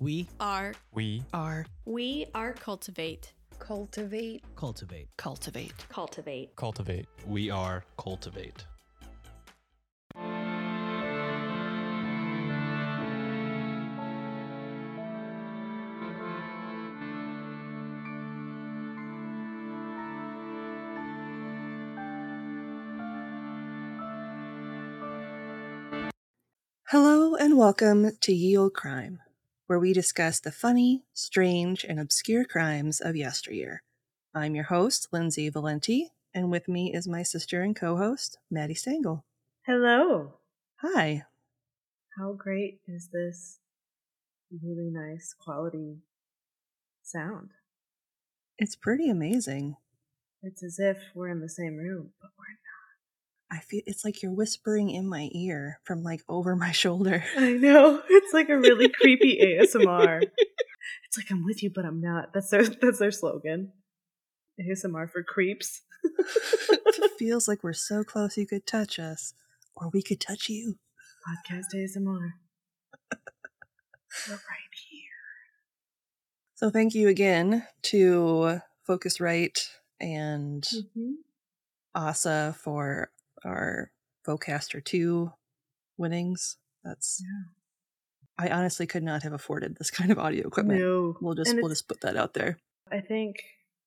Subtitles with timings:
[0.00, 4.42] We are We are we are cultivate Cultivate.
[4.56, 5.08] cultivate.
[5.18, 6.56] cultivate Cultivate.
[6.56, 7.06] cultivate.
[7.26, 8.64] We are cultivate.
[26.88, 29.20] Hello and welcome to Ye Olde Crime,
[29.70, 33.84] where we discuss the funny, strange, and obscure crimes of yesteryear.
[34.34, 38.74] I'm your host, Lindsay Valenti, and with me is my sister and co host, Maddie
[38.74, 39.24] Stengel.
[39.64, 40.32] Hello.
[40.80, 41.22] Hi.
[42.18, 43.60] How great is this
[44.50, 45.98] really nice quality
[47.04, 47.50] sound?
[48.58, 49.76] It's pretty amazing.
[50.42, 52.58] It's as if we're in the same room, but we're
[53.50, 57.24] I feel it's like you're whispering in my ear from like over my shoulder.
[57.36, 58.00] I know.
[58.08, 60.22] It's like a really creepy ASMR.
[61.06, 62.32] It's like I'm with you, but I'm not.
[62.32, 63.72] That's their that's their slogan.
[64.60, 65.82] ASMR for creeps.
[66.18, 69.34] it feels like we're so close you could touch us,
[69.74, 70.76] or we could touch you.
[71.26, 72.30] Podcast ASMR.
[74.28, 75.10] We're right here.
[76.54, 79.68] So thank you again to Focusrite
[80.00, 81.12] and Mm-hmm.
[81.96, 83.10] OSSA for
[83.44, 83.90] our
[84.26, 85.32] Vocaster 2
[85.96, 86.56] winnings.
[86.84, 87.22] That's
[88.38, 90.80] I honestly could not have afforded this kind of audio equipment.
[90.80, 91.16] No.
[91.20, 92.58] We'll just And we'll just put that out there.
[92.90, 93.36] I think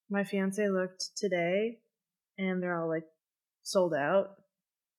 [0.10, 1.80] my fiance looked today
[2.38, 3.06] and they're all like
[3.64, 4.36] sold out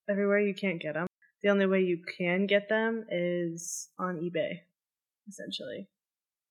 [0.08, 0.40] everywhere.
[0.40, 1.06] You can't get them.
[1.42, 4.60] The only way you can get them is on eBay,
[5.28, 5.88] essentially.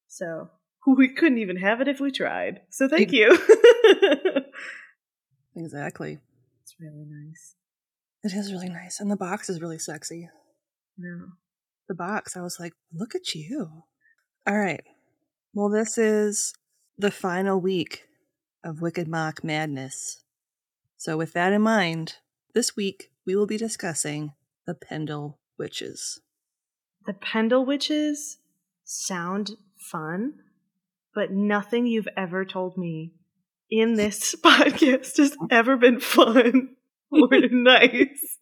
[0.07, 0.49] So
[0.87, 2.61] we couldn't even have it if we tried.
[2.69, 3.37] So thank Ex- you.
[5.55, 6.17] Exactly.
[6.63, 7.53] it's really nice.
[8.23, 8.99] It is really nice.
[8.99, 10.29] And the box is really sexy.
[10.97, 11.33] No.
[11.89, 13.83] The box, I was like, look at you.
[14.47, 14.83] All right.
[15.53, 16.53] Well, this is
[16.97, 18.03] the final week
[18.63, 20.23] of Wicked Mock Madness.
[20.97, 22.15] So, with that in mind,
[22.53, 24.31] this week we will be discussing
[24.65, 26.21] the Pendle Witches.
[27.05, 28.37] The Pendle Witches
[28.85, 30.35] sound fun,
[31.13, 33.11] but nothing you've ever told me
[33.69, 36.77] in this podcast has ever been fun
[37.13, 38.37] or nice.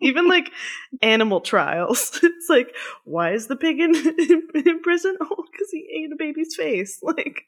[0.00, 0.50] Even like
[1.02, 2.18] animal trials.
[2.22, 3.94] It's like, why is the pig in,
[4.54, 5.16] in prison?
[5.20, 7.00] Oh, because he ate a baby's face.
[7.02, 7.42] Like,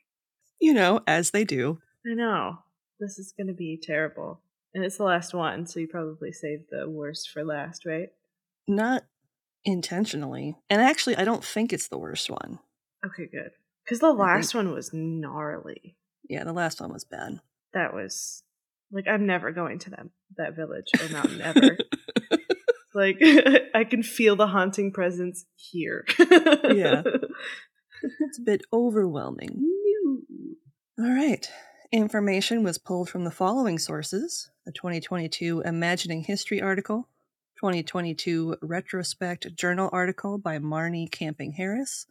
[0.61, 1.79] you know, as they do.
[2.07, 2.59] I know.
[3.01, 4.41] This is going to be terrible.
[4.75, 8.09] And it's the last one, so you probably saved the worst for last, right?
[8.67, 9.05] Not
[9.65, 10.57] intentionally.
[10.69, 12.59] And actually, I don't think it's the worst one.
[13.07, 13.51] Okay, good.
[13.85, 15.97] Because the last one was gnarly.
[16.29, 17.41] Yeah, the last one was bad.
[17.73, 18.43] that was
[18.93, 20.07] like I'm never going to that
[20.37, 21.79] that village or mountain ever.
[22.95, 23.19] like
[23.75, 26.05] I can feel the haunting presence here.
[26.19, 27.03] Yeah.
[28.21, 29.61] It's a bit overwhelming.
[31.01, 31.51] All right.
[31.91, 37.09] Information was pulled from the following sources a 2022 Imagining History article,
[37.57, 42.07] 2022 Retrospect Journal article by Marnie Camping Harris,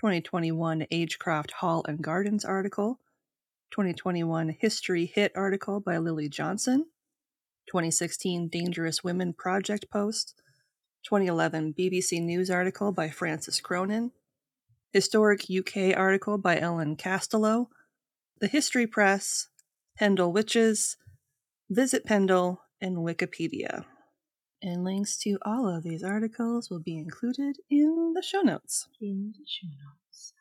[0.00, 2.98] 2021 Agecroft Hall and Gardens article,
[3.70, 6.86] 2021 History Hit article by Lily Johnson,
[7.68, 10.34] 2016 Dangerous Women Project post,
[11.04, 14.10] 2011 BBC News article by Frances Cronin,
[14.92, 17.68] Historic UK article by Ellen Castelow,
[18.40, 19.46] The History Press,
[19.96, 20.96] Pendle Witches,
[21.70, 23.84] Visit Pendle, and Wikipedia.
[24.60, 28.88] And links to all of these articles will be included in the show notes.
[29.00, 30.32] In the show notes.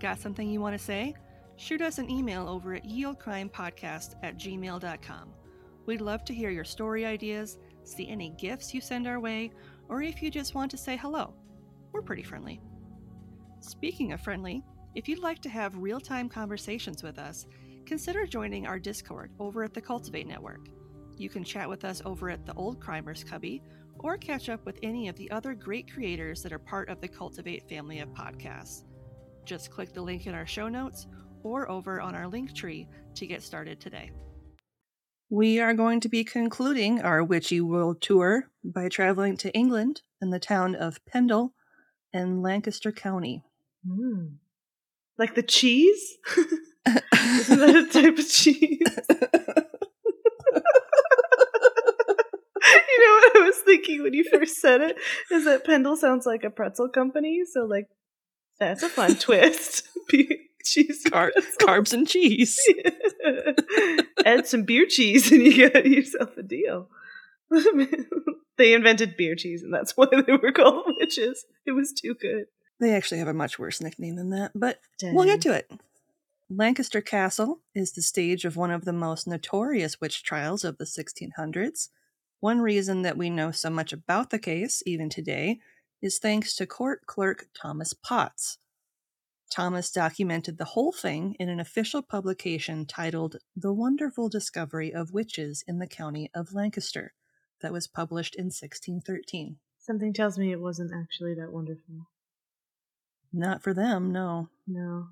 [0.00, 1.14] Got something you want to say?
[1.56, 5.30] Shoot us an email over at yeoldecrimepodcast at gmail.com.
[5.86, 9.52] We'd love to hear your story ideas, see any gifts you send our way,
[9.88, 11.34] or if you just want to say hello.
[11.92, 12.60] We're pretty friendly.
[13.60, 14.62] Speaking of friendly,
[14.94, 17.46] if you'd like to have real time conversations with us,
[17.86, 20.68] consider joining our Discord over at the Cultivate Network.
[21.16, 23.62] You can chat with us over at the Olde Crimers Cubby
[24.00, 27.08] or catch up with any of the other great creators that are part of the
[27.08, 28.84] Cultivate family of podcasts.
[29.44, 31.06] Just click the link in our show notes
[31.44, 34.10] or over on our link tree to get started today.
[35.30, 40.32] We are going to be concluding our Witchy World Tour by traveling to England and
[40.32, 41.54] the town of Pendle
[42.12, 43.42] in Lancaster County.
[43.86, 44.36] Mm.
[45.18, 46.18] Like the cheese?
[46.86, 48.80] Isn't that a type of cheese?
[52.76, 54.96] you know what I was thinking when you first said it?
[55.30, 57.88] Is that Pendle sounds like a pretzel company, so like
[58.58, 59.88] that's a fun twist.
[60.66, 62.58] Cheese Car- carbs and cheese.
[64.24, 66.88] Add some beer cheese and you got yourself a deal.
[68.56, 71.44] they invented beer cheese and that's why they were called witches.
[71.66, 72.46] It was too good.
[72.80, 75.70] They actually have a much worse nickname than that, but we'll get to it.
[76.50, 80.84] Lancaster Castle is the stage of one of the most notorious witch trials of the
[80.84, 81.88] 1600s.
[82.40, 85.60] One reason that we know so much about the case, even today,
[86.02, 88.58] is thanks to court clerk Thomas Potts.
[89.50, 95.62] Thomas documented the whole thing in an official publication titled The Wonderful Discovery of Witches
[95.66, 97.12] in the County of Lancaster,
[97.64, 99.56] that was published in 1613.
[99.78, 102.10] Something tells me it wasn't actually that wonderful.
[103.32, 104.50] Not for them, no.
[104.66, 105.08] No.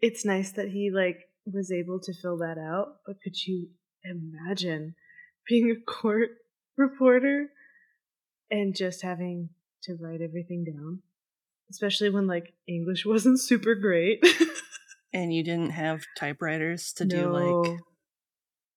[0.00, 3.68] It's nice that he like was able to fill that out, but could you
[4.04, 4.94] imagine
[5.48, 6.30] being a court
[6.76, 7.48] reporter
[8.50, 9.50] and just having
[9.82, 11.02] to write everything down?
[11.70, 14.24] Especially when like English wasn't super great.
[15.12, 17.78] And you didn't have typewriters to do like,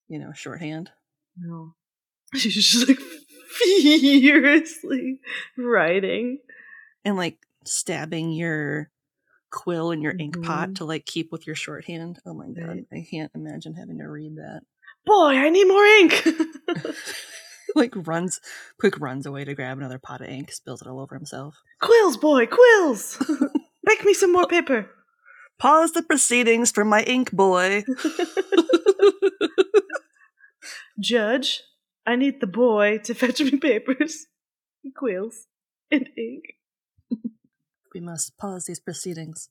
[0.07, 0.89] you know, shorthand.
[1.37, 1.73] no.
[2.35, 2.99] She's just like
[3.57, 5.19] furiously
[5.57, 6.37] writing.
[7.03, 8.89] And like stabbing your
[9.51, 10.75] quill in your ink pot Mhm.
[10.75, 12.19] to like keep with your shorthand.
[12.25, 12.85] Oh my god.
[12.93, 14.61] I can't imagine having to read that.
[15.05, 16.27] Boy, I need more ink.
[17.75, 18.39] like runs
[18.79, 21.55] quick runs away to grab another pot of ink, spills it all over himself.
[21.81, 23.21] quills, boy, quills.
[23.83, 24.89] Make me some more paper.
[25.57, 27.83] Pause the proceedings for my ink boy.
[30.99, 31.63] Judge,
[32.05, 34.27] I need the boy to fetch me papers,
[34.95, 35.47] quills,
[35.91, 36.55] and ink.
[37.93, 39.49] We must pause these proceedings.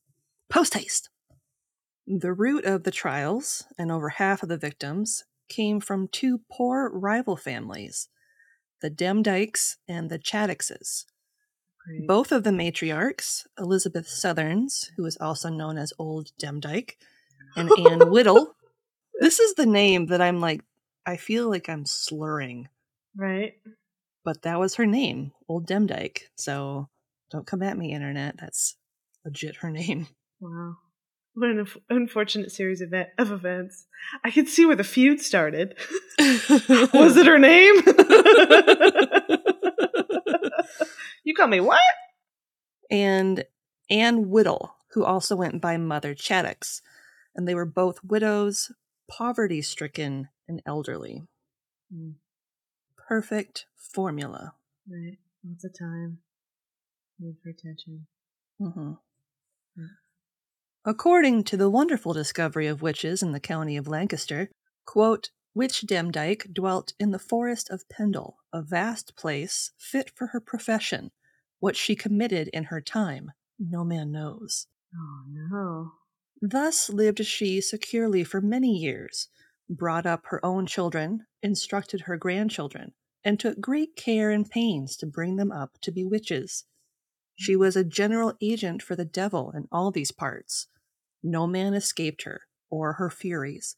[0.49, 1.09] Post haste!
[2.07, 6.89] The root of the trials, and over half of the victims, came from two poor
[6.89, 8.07] rival families
[8.81, 11.03] the Demdikes and the Chattoxes.
[12.07, 16.93] Both of the matriarchs, Elizabeth Southerns, who is also known as Old Demdike,
[17.57, 18.55] and Anne Whittle.
[19.19, 20.61] This is the name that I'm like,
[21.05, 22.69] I feel like I'm slurring,
[23.17, 23.55] Right?
[24.23, 26.19] but that was her name, Old Demdike.
[26.35, 26.87] So
[27.31, 28.35] don't come at me, internet.
[28.39, 28.75] That's
[29.25, 30.07] legit her name.
[30.39, 30.77] Wow.
[31.35, 33.85] What an unf- unfortunate series of, of events.
[34.23, 35.75] I could see where the feud started.
[36.19, 37.75] Was it her name?
[41.23, 41.81] you call me what?
[42.89, 43.43] and
[43.89, 46.81] Anne Whittle, who also went by Mother Chattox,
[47.35, 48.71] and they were both widows,
[49.09, 51.23] poverty stricken, and elderly.
[51.93, 52.11] Hmm.
[53.07, 54.53] Perfect formula.
[54.89, 55.17] Right.
[55.47, 56.19] Lots of time.
[57.19, 58.07] Need for attention.
[58.61, 58.97] Mm hmm Mm.
[60.85, 64.49] According to the wonderful discovery of witches in the county of Lancaster,
[64.85, 70.39] quote, Witch Demdike dwelt in the forest of Pendle, a vast place fit for her
[70.39, 71.11] profession.
[71.59, 74.67] What she committed in her time, no man knows.
[74.95, 75.91] Oh no.
[76.41, 79.27] Thus lived she securely for many years,
[79.69, 82.93] brought up her own children, instructed her grandchildren,
[83.23, 86.63] and took great care and pains to bring them up to be witches.
[87.39, 90.67] She was a general agent for the devil in all these parts.
[91.23, 93.77] No man escaped her, or her furies,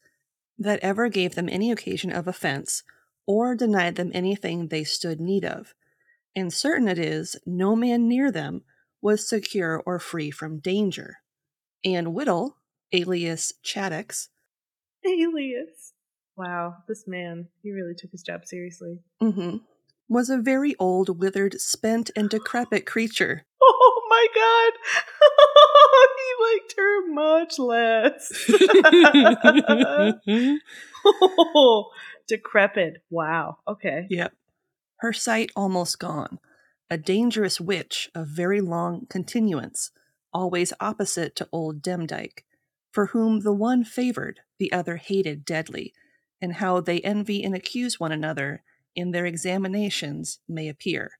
[0.57, 2.81] that ever gave them any occasion of offense,
[3.27, 5.75] or denied them anything they stood need of.
[6.35, 8.63] And certain it is, no man near them
[8.99, 11.17] was secure or free from danger.
[11.85, 12.57] Anne Whittle,
[12.91, 14.29] alias Chattox,
[15.05, 15.93] Alias.
[16.35, 19.01] Wow, this man, he really took his job seriously.
[19.21, 19.61] mhm,
[20.11, 23.45] was a very old, withered, spent, and decrepit creature.
[23.63, 24.73] Oh my god!
[26.17, 28.33] he liked her much less.
[31.05, 31.91] oh,
[32.27, 33.03] decrepit.
[33.09, 33.59] Wow.
[33.65, 34.07] Okay.
[34.09, 34.33] Yep.
[34.97, 36.39] Her sight almost gone.
[36.89, 39.91] A dangerous witch of very long continuance,
[40.33, 42.43] always opposite to old Demdike,
[42.91, 45.93] for whom the one favored, the other hated deadly,
[46.41, 48.63] and how they envy and accuse one another
[48.95, 51.19] in their examinations may appear.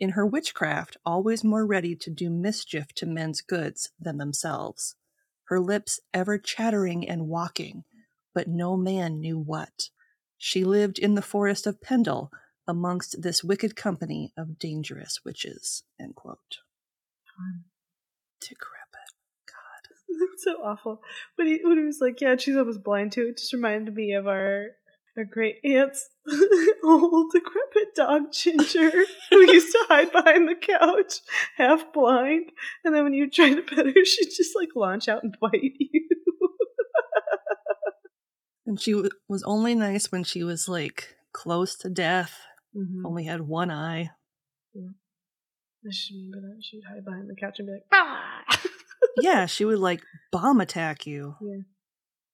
[0.00, 4.96] In her witchcraft, always more ready to do mischief to men's goods than themselves.
[5.44, 7.84] Her lips ever chattering and walking,
[8.34, 9.90] but no man knew what.
[10.38, 12.32] She lived in the forest of Pendle,
[12.66, 15.82] amongst this wicked company of dangerous witches.
[16.00, 16.58] End quote.
[18.40, 19.12] Decrepit.
[19.46, 19.94] God.
[20.30, 21.02] That's so awful.
[21.36, 24.12] When he, when he was like, yeah, she's almost blind too, it just reminded me
[24.12, 24.68] of our
[25.16, 26.08] our great aunt's
[26.84, 28.90] old decrepit dog Ginger,
[29.30, 31.14] who used to hide behind the couch,
[31.56, 32.50] half blind,
[32.84, 35.52] and then when you try to pet her, she'd just like launch out and bite
[35.62, 36.08] you.
[38.64, 42.38] And she w- was only nice when she was like close to death,
[42.74, 43.04] Mm-hmm.
[43.04, 44.08] only had one eye.
[44.74, 44.80] I
[45.84, 48.60] just remember that she would hide behind the couch and be like, ah.
[49.20, 50.00] yeah, she would like
[50.30, 51.34] bomb attack you.
[51.42, 51.58] Yeah.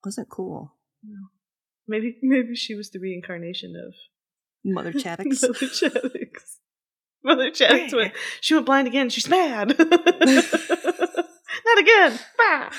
[0.05, 0.75] Wasn't cool.
[1.89, 3.95] Maybe maybe she was the reincarnation of
[4.65, 5.43] Mother Chattox.
[5.43, 6.57] Mother Chattox.
[7.25, 9.11] Mother Chatter's went, she went blind again.
[9.11, 9.77] She's mad.
[9.79, 9.89] Not
[11.79, 12.19] again.
[12.39, 12.71] Bah.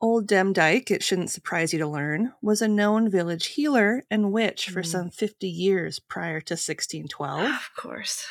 [0.00, 4.68] Old Demdike, it shouldn't surprise you to learn, was a known village healer and witch
[4.68, 4.86] for Mm.
[4.86, 7.50] some 50 years prior to 1612.
[7.50, 8.26] of course.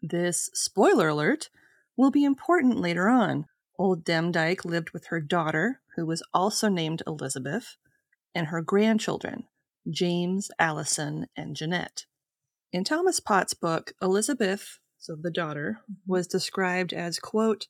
[0.00, 1.50] This, spoiler alert,
[1.96, 3.46] will be important later on.
[3.78, 7.76] Old Demdike lived with her daughter, who was also named Elizabeth,
[8.34, 9.44] and her grandchildren,
[9.90, 12.06] James, Allison, and Jeanette.
[12.72, 16.12] In Thomas Potts' book, Elizabeth, so the daughter, mm-hmm.
[16.12, 17.66] was described as, quote,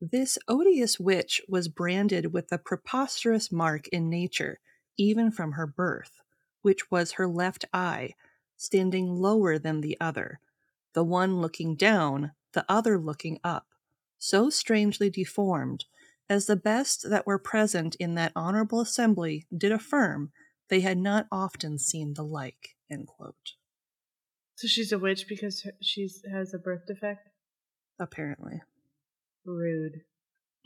[0.00, 4.58] this odious witch was branded with a preposterous mark in nature,
[4.98, 6.20] even from her birth,
[6.62, 8.14] which was her left eye,
[8.56, 10.40] standing lower than the other,
[10.92, 13.66] the one looking down, the other looking up,
[14.18, 15.84] so strangely deformed,
[16.28, 20.32] as the best that were present in that honorable assembly did affirm
[20.70, 22.70] they had not often seen the like.
[22.90, 23.52] End quote.
[24.56, 27.28] So she's a witch because she has a birth defect?
[27.98, 28.62] Apparently.
[29.44, 30.02] Rude.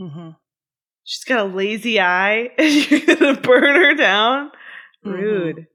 [0.01, 0.31] Mm-hmm.
[1.05, 4.51] She's got a lazy eye and you're going to burn her down?
[5.05, 5.67] Rude.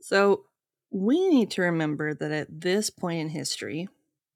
[0.00, 0.44] So
[0.90, 3.88] we need to remember that at this point in history,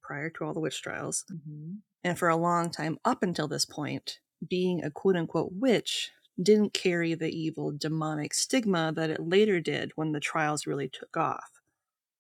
[0.03, 1.79] prior to all the witch trials, Mhm.
[2.05, 6.11] and for a long time up until this point, being a quote unquote witch
[6.43, 11.17] didn't carry the evil demonic stigma that it later did when the trials really took
[11.17, 11.51] off.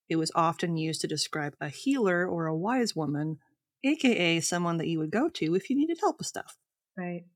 [0.08, 3.40] It was often used to describe a healer or a wise woman,
[3.84, 6.58] aka someone that you would go to if you needed help with stuff.
[6.96, 7.26] Right.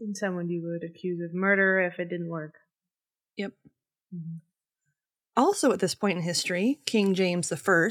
[0.00, 2.60] And someone you would accuse of murder if it didn't work.
[3.36, 3.54] Yep.
[4.12, 4.40] Mhm.
[5.36, 7.88] Also, at this point in history, King James I,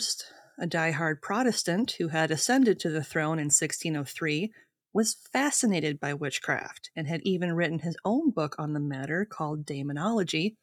[0.58, 4.54] a die-hard Protestant who had ascended to the throne in 1603,
[4.94, 9.66] was fascinated by witchcraft and had even written his own book on the matter called
[9.66, 10.56] Daemonology,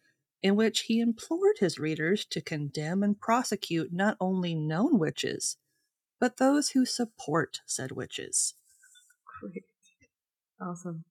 [0.43, 5.57] in which he implored his readers to condemn and prosecute not only known witches,
[6.21, 8.55] but those who support said witches.
[9.41, 9.65] Great.
[10.61, 11.05] Awesome.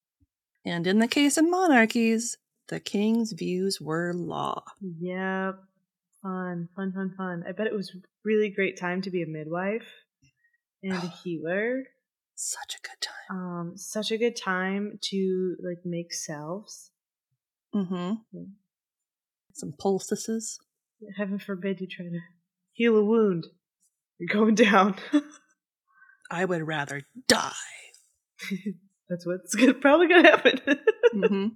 [0.65, 4.63] And in the case of monarchies, the king's views were law.
[4.81, 5.59] Yep.
[6.21, 7.43] Fun, fun, fun, fun.
[7.47, 9.88] I bet it was really great time to be a midwife
[10.83, 11.83] and a healer.
[12.41, 13.38] Such a good time.
[13.38, 16.89] Um, such a good time to like make selves.
[17.75, 18.13] Mm-hmm.
[19.51, 20.58] Some poultices.
[21.17, 22.19] Heaven forbid you try to
[22.72, 23.48] heal a wound.
[24.19, 24.96] You're going down.
[26.31, 27.51] I would rather die.
[29.10, 30.62] That's what's gonna, probably gonna happen.
[31.12, 31.48] hmm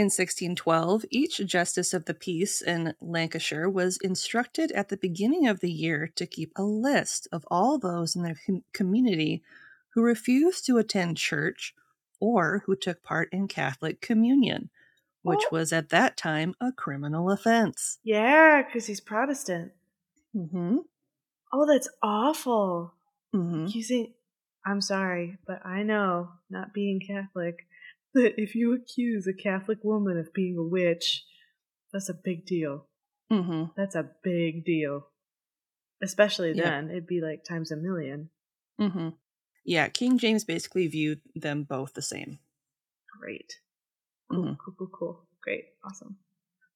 [0.00, 5.60] In 1612, each justice of the peace in Lancashire was instructed at the beginning of
[5.60, 9.42] the year to keep a list of all those in their com- community
[9.90, 11.74] who refused to attend church
[12.18, 14.70] or who took part in Catholic communion,
[15.20, 15.56] which Oh.
[15.56, 17.98] was at that time a criminal offense.
[18.02, 19.72] yeah, because he's Protestant.
[20.34, 20.78] Mm-hmm.
[21.52, 22.94] Oh, that's awful.
[23.34, 23.66] Mm-hmm.
[23.66, 24.14] Accusing.
[24.64, 27.66] I'm sorry, but I know, not being Catholic,
[28.14, 31.24] that if you accuse a Catholic woman of being a witch,
[31.92, 32.86] that's a big deal.
[33.32, 33.64] Mm-hmm.
[33.76, 35.08] That's a big deal.
[36.02, 36.64] Especially Yeah.
[36.70, 38.30] then, it'd be like times a million.
[38.80, 39.10] Mm-hmm.
[39.64, 42.38] Yeah, King James basically viewed them both the same.
[43.20, 43.60] Great.
[44.30, 44.58] Cool, Mhm.
[44.58, 45.28] cool, cool, cool.
[45.42, 45.64] Great.
[45.84, 46.18] Awesome.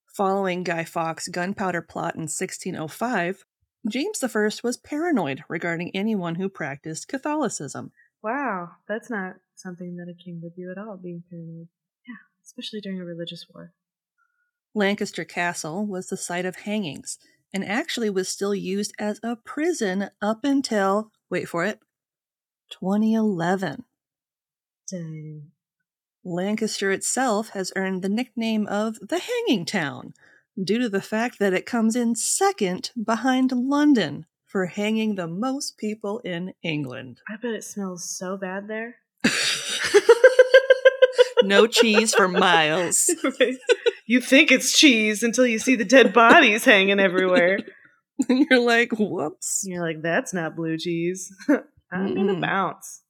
[0.07, 3.45] Following Guy Fawkes' gunpowder plot in 1605,
[3.89, 7.93] James I was paranoid regarding anyone who practiced Catholicism.
[8.23, 11.69] Wow, that's not something that a king would do at all, being paranoid.
[12.07, 13.73] Yeah, especially during a religious war.
[14.75, 17.19] Lancaster Castle was the site of hangings
[17.53, 21.79] and actually was still used as a prison up until, wait for it,
[22.71, 23.85] 2011.
[24.91, 25.53] Dang.
[26.25, 30.15] Lancaster itself has earned the nickname of the Hanging Town
[30.63, 35.79] due to the fact that it comes in second behind London for hanging the most
[35.79, 37.21] people in England.
[37.29, 38.97] I bet it smells so bad there.
[41.43, 43.11] no cheese for miles.
[44.07, 47.59] You think it's cheese until you see the dead bodies hanging everywhere.
[48.29, 49.63] And you're like, whoops.
[49.67, 51.35] You're like, that's not blue cheese.
[51.91, 53.01] I'm gonna bounce.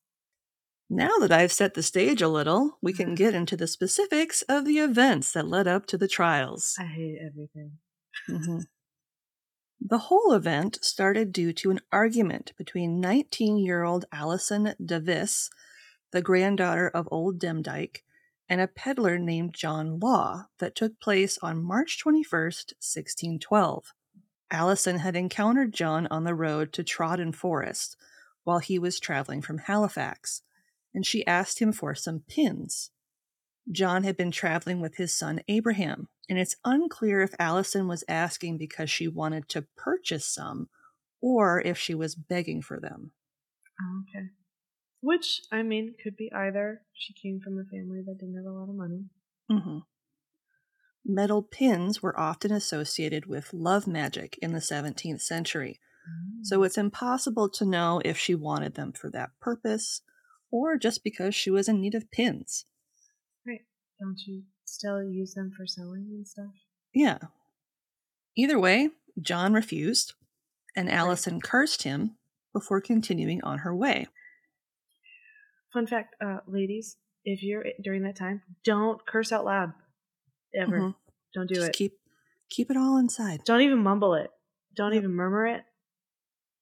[0.89, 4.65] Now that I've set the stage a little, we can get into the specifics of
[4.65, 6.75] the events that led up to the trials.
[6.79, 7.73] I hate everything.
[8.31, 8.63] Mhm.
[9.81, 15.51] The whole event started due to an argument between 19 year old Alison Davis,
[16.15, 18.03] the granddaughter of old Demdike,
[18.49, 23.93] and a peddler named John Law that took place on March 21st, 1612.
[24.49, 27.97] Allison had encountered John on the road to Trawden Forest
[28.45, 30.43] while he was traveling from Halifax,
[30.95, 32.93] and she asked him for some pins.
[33.73, 38.57] John had been traveling with his son Abraham, and it's unclear if Allison was asking
[38.59, 40.69] because she wanted to purchase some
[41.21, 43.11] or if she was begging for them.
[44.15, 44.29] Okay.
[45.05, 46.81] Which, I mean, could be either.
[46.95, 49.05] She came from a family that didn't have a lot of money.
[49.51, 49.79] Mm-hmm.
[51.05, 55.79] Metal pins were often associated with love magic in the 17th century,
[56.43, 56.67] so Mm.
[56.67, 60.01] it's impossible to know if she wanted them for that purpose
[60.51, 62.65] or just because she was in need of pins.
[63.47, 63.67] Right.
[64.01, 66.53] Don't you still use them for sewing and stuff?
[66.95, 67.19] Yeah.
[68.37, 70.15] Either way, John refused,
[70.75, 72.17] and Allison cursed him
[72.53, 74.09] before continuing on her way.
[75.75, 79.73] Fun fact, uh, ladies, if you're during that time, don't curse out loud.
[80.55, 80.79] Ever.
[80.79, 80.95] Mhm.
[81.35, 81.73] Don't do Just it.
[81.75, 81.93] keep
[82.49, 83.41] keep it all inside.
[83.45, 84.31] Don't even mumble it.
[84.75, 85.03] Don't Yep.
[85.03, 85.65] even murmur it.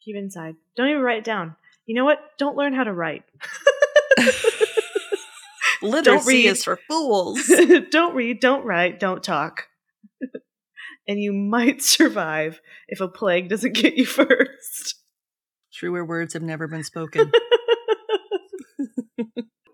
[0.03, 0.57] Keep it inside.
[0.77, 1.57] Don't even write it down.
[1.87, 2.37] You know what?
[2.39, 3.25] Don't learn how to write.
[5.83, 6.47] Literacy read.
[6.47, 7.43] is for fools.
[7.91, 9.69] don't read, don't write, don't talk.
[11.09, 14.95] and you might survive if a plague doesn't get you first.
[15.73, 17.33] Truer words have never been spoken.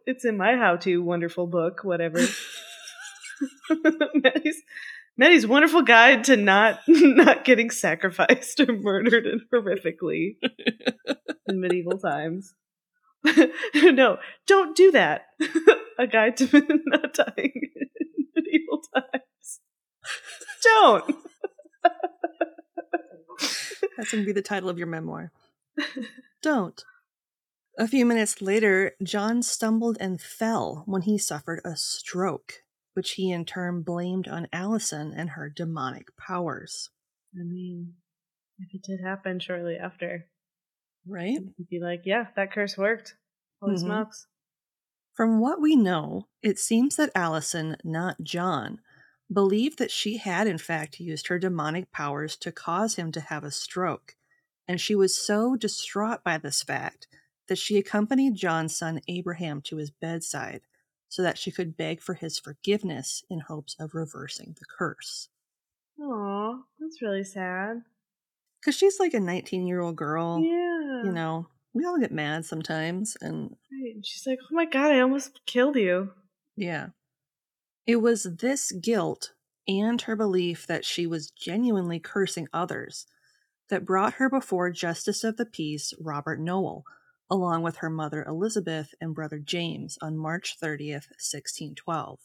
[0.08, 2.18] It's in my how to wonderful book, whatever.
[4.14, 4.62] Maddie's,
[5.18, 10.36] Maddie's wonderful guide to not not getting sacrificed or murdered and horrifically
[11.46, 12.54] in medieval times.
[13.74, 15.26] no, don't do that.
[15.98, 19.60] A guide to not dying in medieval times.
[20.62, 21.16] Don't.
[23.96, 25.32] That's going to be the title of your memoir.
[26.42, 26.82] Don't.
[27.78, 33.30] A few minutes later, John stumbled and fell when he suffered a stroke, which he
[33.30, 36.90] in turn blamed on Allison and her demonic powers.
[37.38, 37.94] I mean,
[38.58, 40.28] if it did happen shortly after,
[41.06, 41.38] Right?
[41.56, 43.16] you'd be like, yeah, that curse worked.
[43.62, 43.80] Holy Mhm.
[43.85, 44.26] smokes.
[45.14, 48.80] From what we know, it seems that Allison, not John,
[49.32, 53.44] believed that she had in fact used her demonic powers to cause him to have
[53.44, 54.16] a stroke,
[54.66, 57.06] and she was so distraught by this fact
[57.49, 60.62] that she accompanied John's son Abraham to his bedside
[61.09, 65.28] so that she could beg for his forgiveness in hopes of reversing the curse.
[66.00, 67.82] Aw, that's really sad.
[68.61, 71.04] Because she's like a 19 year old girl, yeah.
[71.04, 74.04] you know, we all get mad sometimes, and Right.
[74.04, 76.11] She's like, oh my god, I almost killed you.
[76.56, 76.89] Yeah.
[77.87, 79.32] It was this guilt
[79.67, 83.06] and her belief that she was genuinely cursing others
[83.71, 86.84] that brought her before Justice of the Peace Robert Nowell,
[87.30, 92.21] along with her mother Elizabeth and brother James on March 30th, 1612.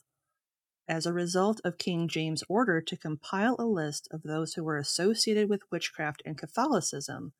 [0.87, 4.77] As a result of King James' order to compile a list of those who were
[4.77, 7.33] associated with witchcraft and Catholicism,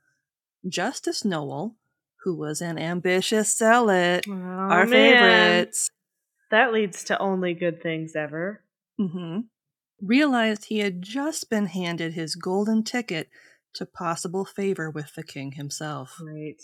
[0.67, 1.75] Justice Nowell,
[2.23, 5.65] who was an ambitious zealot, Oh, our man.
[5.65, 5.89] favorites,
[6.51, 8.63] That leads to only good things ever.
[8.99, 9.41] Mm-hmm,
[10.01, 13.29] realized he had just been handed his golden ticket
[13.73, 16.15] to possible favor with the king himself.
[16.19, 16.61] Great.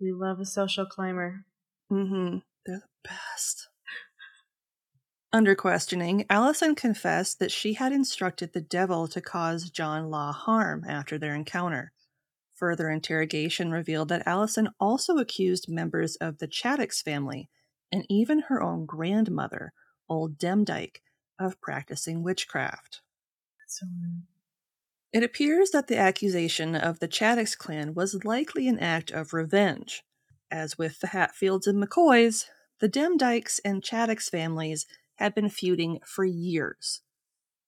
[0.00, 1.44] We love a social climber.
[1.90, 3.68] Mm hmm They're the best.
[5.32, 10.84] Under questioning, Allison confessed that she had instructed the devil to cause John Law harm
[10.88, 11.92] after their encounter.
[12.54, 17.50] Further interrogation revealed that Allison also accused members of the Chattox family
[17.92, 19.72] and even her own grandmother,
[20.08, 21.02] Old Demdike,
[21.38, 23.02] of practicing witchcraft.
[23.66, 24.22] So rude.
[25.16, 30.04] It appears that the accusation of the Chattox clan was likely an act of revenge.
[30.50, 32.44] As with the Hatfields and McCoys,
[32.80, 37.00] the Demdikes and Chattox families had been feuding for years.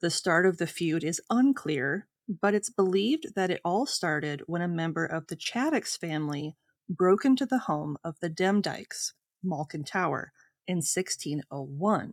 [0.02, 4.60] The start of the feud is unclear, but it's believed that it all started when
[4.60, 6.54] a member of the Chattox family
[6.86, 10.32] broke into the home of the Demdikes, Malkin Tower,
[10.66, 12.12] in 1601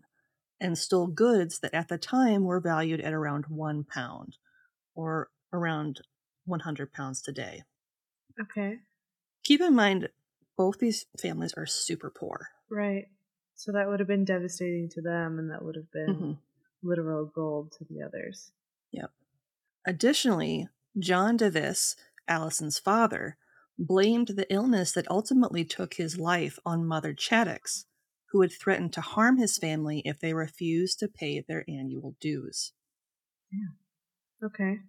[0.62, 4.38] and stole goods that at the time were valued at around one pound
[4.96, 6.02] or around
[6.46, 7.64] 100 pounds today.
[8.40, 8.80] Okay.
[9.46, 10.10] Keep in mind,
[10.58, 12.50] both these families are super poor.
[12.70, 13.06] Right.
[13.56, 16.40] So that would have been devastating to them, and that would have been Mhm.
[16.84, 18.52] literal gold to the others.
[18.92, 19.12] Yep.
[19.86, 21.96] Additionally, John Davis,
[22.28, 23.38] Allison's father,
[23.78, 27.86] blamed the illness that ultimately took his life on Mother Chattox,
[28.32, 32.74] who had threatened to harm his family if they refused to pay their annual dues.
[34.46, 34.80] Okay.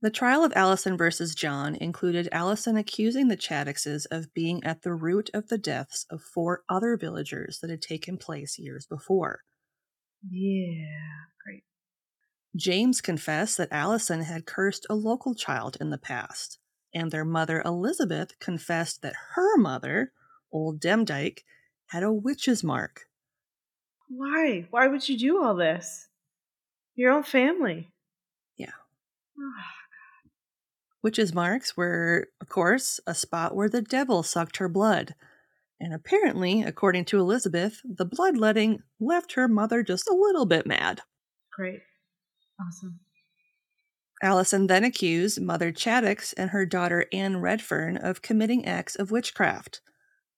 [0.00, 4.94] The trial of Allison versus John included Allison accusing the Chattoxes of being at the
[4.94, 9.42] root of the deaths of four other villagers that had taken place years before.
[10.28, 10.88] Yeah.
[11.44, 11.62] Great.
[12.56, 16.58] James confessed that Allison had cursed a local child in the past,
[16.92, 20.12] and their mother Elizabeth confessed that her mother,
[20.50, 21.44] Old Demdike,
[21.86, 23.02] had a witch's mark.
[24.08, 24.66] Why?
[24.70, 26.08] Why would you do all this?
[26.96, 27.91] Your own family.
[31.02, 35.14] Witches' marks were, of course, a spot where the devil sucked her blood.
[35.80, 41.00] And apparently, according to Elizabeth, the bloodletting left her mother just a little bit mad.
[41.52, 41.80] Great.
[42.60, 43.00] Awesome.
[44.22, 49.80] Allison then accused Mother Chattox and her daughter Anne Redfern of committing acts of witchcraft.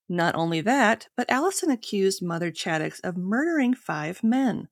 [0.08, 4.68] Not only that, but Allison accused Mother Chattox of murdering five men,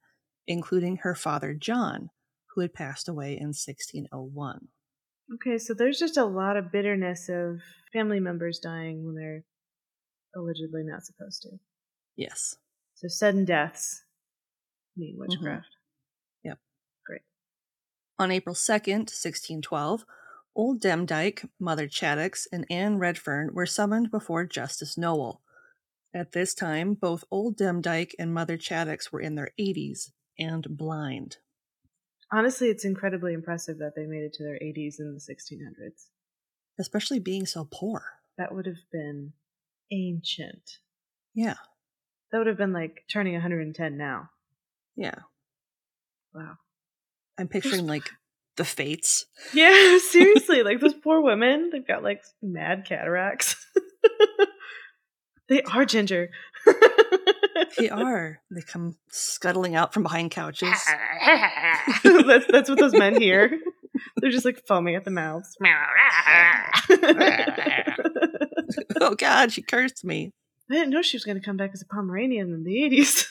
[0.46, 2.08] including her father John,
[2.54, 4.68] who had passed away in 1601.
[5.34, 7.60] Okay, so there's just a lot of bitterness of
[7.92, 9.44] family members dying when they're
[10.36, 11.50] allegedly not supposed to.
[12.16, 12.56] Yes.
[12.94, 14.02] So sudden deaths
[14.96, 15.66] mean witchcraft.
[15.66, 16.48] Mm-hmm.
[16.48, 16.58] Yep.
[17.06, 17.22] Great.
[18.18, 20.04] On April 2nd, 1612,
[20.54, 25.40] Old Demdike, Mother Chattox, and Anne Redfern were summoned before Justice Nowell.
[26.14, 31.38] At this time, both Old Demdike and Mother Chattox were in their 80s and blind.
[32.32, 36.06] Honestly, it's incredibly impressive that they made it to their 80s in the 1600s.
[36.80, 38.02] Especially being so poor.
[38.38, 39.34] That would have been
[39.92, 40.78] ancient.
[41.34, 41.56] Yeah.
[42.30, 44.30] That would have been like turning 110 now.
[44.96, 45.16] Yeah.
[46.34, 46.56] Wow.
[47.38, 48.08] I'm picturing like
[48.56, 49.26] the fates.
[49.52, 50.62] Yeah, seriously.
[50.62, 53.56] like those poor women, they've got like mad cataracts.
[55.50, 56.30] they are ginger.
[57.78, 58.40] They are.
[58.50, 60.68] They come scuttling out from behind couches.
[62.04, 63.58] that's, that's what those men hear.
[64.16, 65.56] They're just like foaming at the mouths.
[69.00, 70.32] oh God, she cursed me.
[70.70, 73.26] I didn't know she was going to come back as a Pomeranian in the 80s.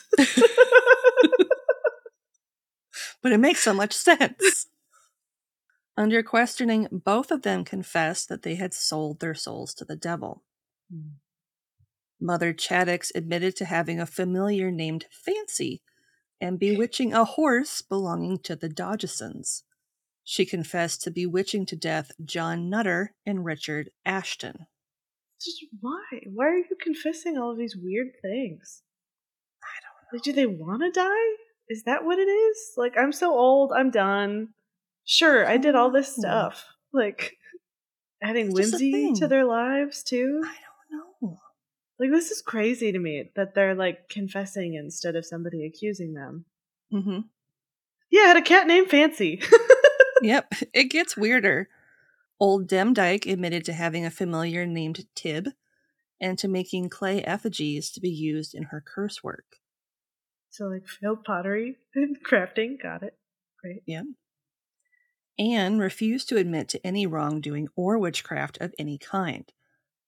[3.22, 4.68] but it makes so much sense.
[5.98, 10.44] Under questioning, both of them confessed that they had sold their souls to the devil.
[10.94, 11.14] Mm.
[12.22, 15.82] Mother Chattox admitted to having a familiar named Fancy
[16.40, 19.64] and bewitching a horse belonging to the Dodgesons.
[20.24, 24.68] She confessed to bewitching to death John Nutter and Richard Ashton.
[25.44, 26.22] Just why?
[26.28, 28.84] Why are you confessing all of these weird things?
[29.64, 30.22] I don't know.
[30.24, 31.36] Do they want to die?
[31.70, 32.74] Is that what it is?
[32.78, 34.50] Like, I'm so old, I'm done.
[35.06, 36.66] Sure, I did all this stuff.
[36.94, 37.38] Like,
[38.22, 40.42] adding whimsy to their lives, too.
[40.44, 40.56] I
[40.92, 41.40] don't know.
[42.02, 46.46] Like, this is crazy to me that they're, like, confessing instead of somebody accusing them.
[46.92, 47.20] Mm-hmm.
[48.10, 49.40] Yeah, I had a cat named Fancy.
[50.24, 51.70] yep, it gets weirder.
[52.40, 55.50] Old Demdike admitted to having a familiar named Tib
[56.20, 59.58] and to making clay effigies to be used in her curse work.
[60.50, 62.82] So, like failed pottery and crafting.
[62.82, 63.16] Got it.
[63.62, 63.84] Great.
[63.86, 64.04] Yeah.
[65.38, 69.52] Anne refused to admit to any wrongdoing or witchcraft of any kind,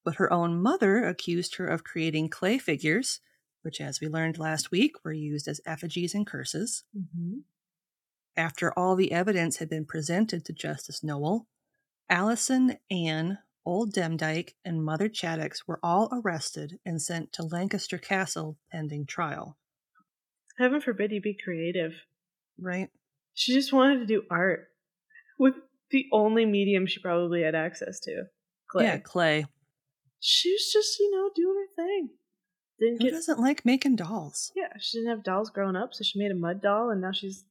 [0.04, 3.20] but her own mother accused her of creating clay figures,
[3.62, 6.84] which, as we learned last week, were used as effigies and curses.
[6.98, 7.40] Mm-hmm.
[8.36, 11.48] After all the evidence had been presented to Justice Nowell,
[12.10, 18.58] Allison, Anne, Old Demdike, and Mother Chattox were all arrested and sent to Lancaster Castle
[18.72, 19.58] pending trial.
[20.58, 21.94] Heaven forbid you be creative.
[22.60, 22.90] Right?
[23.34, 24.68] She just wanted to do art
[25.40, 25.56] with
[25.92, 28.26] the only medium she probably had access to
[28.70, 28.86] clay.
[28.86, 29.46] Yeah, clay.
[30.26, 32.10] She was just, you know, doing her thing.
[32.80, 34.54] Didn't Who get, doesn't like making dolls?
[34.56, 37.12] Yeah, she didn't have dolls growing up, so she made a mud doll, and now
[37.12, 37.44] she's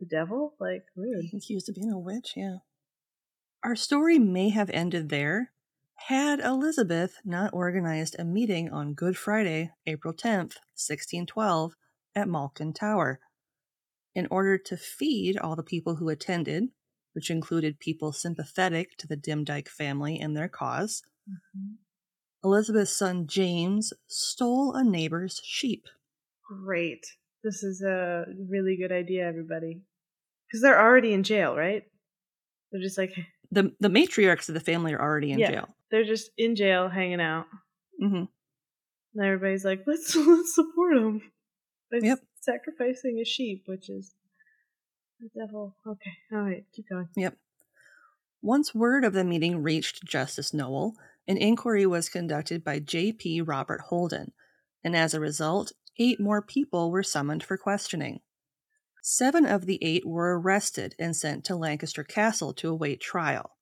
[0.00, 0.54] the devil.
[0.58, 1.26] Like, rude.
[1.32, 2.56] Accused of being a witch, yeah.
[3.62, 5.52] Our story may have ended there
[5.94, 11.76] had Elizabeth not organized a meeting on Good Friday, April 10th, 1612,
[12.16, 13.20] at Malkin Tower.
[14.12, 16.64] In order to feed all the people who attended,
[17.12, 21.74] which included people sympathetic to the Demdike family and their because mm-hmm.
[22.44, 25.84] Elizabeth's son James stole a neighbor's sheep.
[26.46, 27.04] Great.
[27.42, 29.82] This is a really good idea, everybody.
[30.46, 31.82] Because they're already in jail, right?
[32.70, 33.12] They're just like,
[33.50, 35.68] the the matriarchs of the family are already in yeah, jail.
[35.90, 37.46] They're just in jail, hanging out.
[38.02, 38.24] Mm-hmm.
[39.14, 41.22] And everybody's like, let's let's support them
[41.90, 42.18] by yep.
[42.40, 44.14] sacrificing a sheep, which is
[45.20, 45.76] the devil.
[45.86, 47.08] Okay, all right, keep going.
[47.16, 47.36] Yep.
[48.42, 50.94] Once word of the meeting reached Justice Nowell,
[51.28, 53.42] an inquiry was conducted by J.P.
[53.42, 54.32] Robert Holden,
[54.84, 58.20] and as a result, eight more people were summoned for questioning.
[59.02, 63.56] Seven of the eight were arrested and sent to Lancaster Castle to await trial.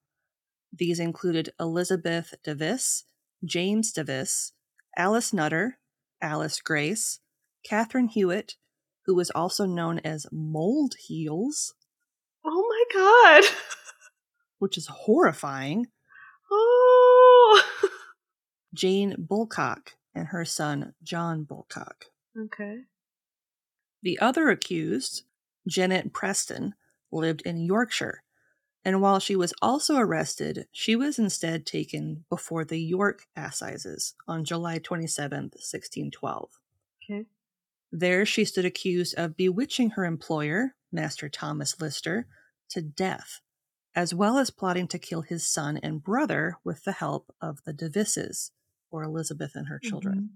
[0.73, 3.03] These included Elizabeth Device,
[3.43, 4.53] James Device,
[4.97, 5.77] Alice Nutter,
[6.21, 7.19] Alice Grace,
[7.63, 8.55] Catherine Hewitt,
[9.05, 11.75] who was also known as Mold Heels.
[12.43, 13.43] Oh my god!
[14.59, 15.87] which is horrifying.
[16.51, 17.14] Oh!
[18.73, 22.05] Jane Bulcock and her son John Bulcock.
[22.37, 22.81] Okay.
[24.03, 25.23] The other accused,
[25.67, 26.75] Janet Preston,
[27.11, 28.23] lived in Yorkshire,
[28.85, 34.45] and while she was also arrested, she was instead taken before the York Assizes on
[34.45, 36.49] July 27, 1612.
[37.03, 37.25] Okay.
[37.91, 42.27] There, she stood accused of bewitching her employer, Master Thomas Lister,
[42.69, 43.41] to death,
[43.95, 47.73] as well as plotting to kill his son and brother with the help of the
[47.73, 48.51] Devices,
[48.91, 50.29] or Elizabeth and her children.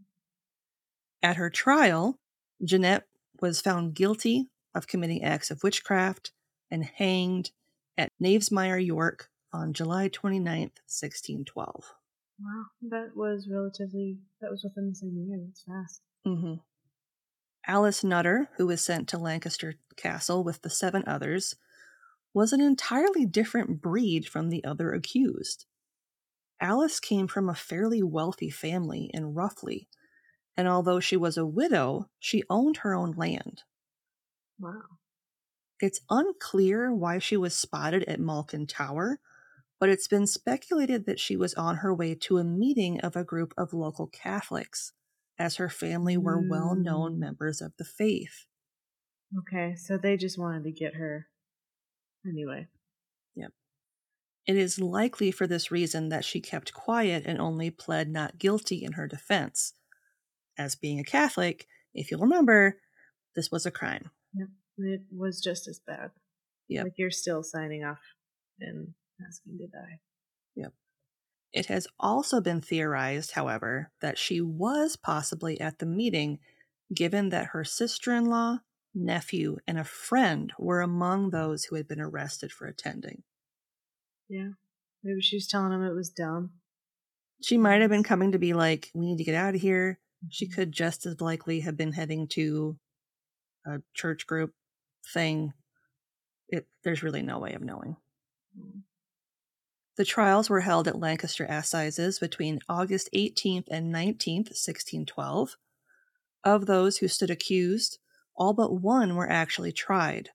[1.22, 2.18] At her trial,
[2.64, 3.08] Jeanette
[3.42, 6.32] was found guilty of committing acts of witchcraft
[6.72, 7.52] and hanged
[7.98, 11.94] at Knavesmire, York on July 29th, 1612.
[12.42, 15.40] Wow, that was relatively, that was within the same year.
[15.46, 16.02] That's fast.
[16.26, 16.56] hmm
[17.68, 21.56] Alice Nutter, who was sent to Lancaster Castle with the seven others,
[22.34, 25.66] was an entirely different breed from the other accused.
[26.62, 29.88] Alice came from a fairly wealthy family in Roughlee,
[30.58, 33.64] and although she was a widow, she owned her own land.
[34.60, 35.00] Wow.
[35.82, 39.20] It's unclear why she was spotted at Malkin Tower,
[39.80, 43.24] but it's been speculated that she was on her way to a meeting of a
[43.26, 44.94] group of local Catholics,
[45.38, 47.20] as her family were well known Mm.
[47.20, 48.46] members of the faith.
[49.40, 51.29] Okay, so they just wanted to get her.
[52.30, 52.68] Anyway.
[53.36, 53.52] Yep.
[54.46, 58.84] It is likely for this reason that she kept quiet and only pled not guilty
[58.84, 59.74] in her defense.
[60.58, 62.78] As being a Catholic, if you'll remember,
[63.36, 64.12] this was a crime.
[64.34, 64.48] Yep.
[64.80, 66.12] It was just as bad.
[66.68, 66.84] Yep.
[66.84, 68.00] Like you're still signing off
[68.60, 68.94] and
[69.28, 70.00] asking to die.
[70.56, 70.74] Yep.
[71.52, 76.40] It has also been theorized, however, that she was possibly at the meeting,
[76.94, 78.60] given that her sister in law,
[78.94, 83.24] nephew, and a friend were among those who had been arrested for attending.
[84.28, 84.50] Yeah.
[85.04, 86.52] Maybe she was telling him it was dumb.
[87.42, 90.00] She might have been coming to be like, we need to get out of here.
[90.30, 90.54] She mm-hmm.
[90.54, 92.78] could just as likely have been heading to
[93.66, 94.54] a church group
[95.14, 95.54] thing.
[96.50, 97.96] It, there's really no way of knowing.
[98.58, 98.80] Mm-hmm.
[99.96, 105.58] The trials were held at Lancaster Assizes between August 18th and 19th, 1612.
[106.46, 108.00] Of those who stood accused,
[108.40, 110.30] all but one were actually tried.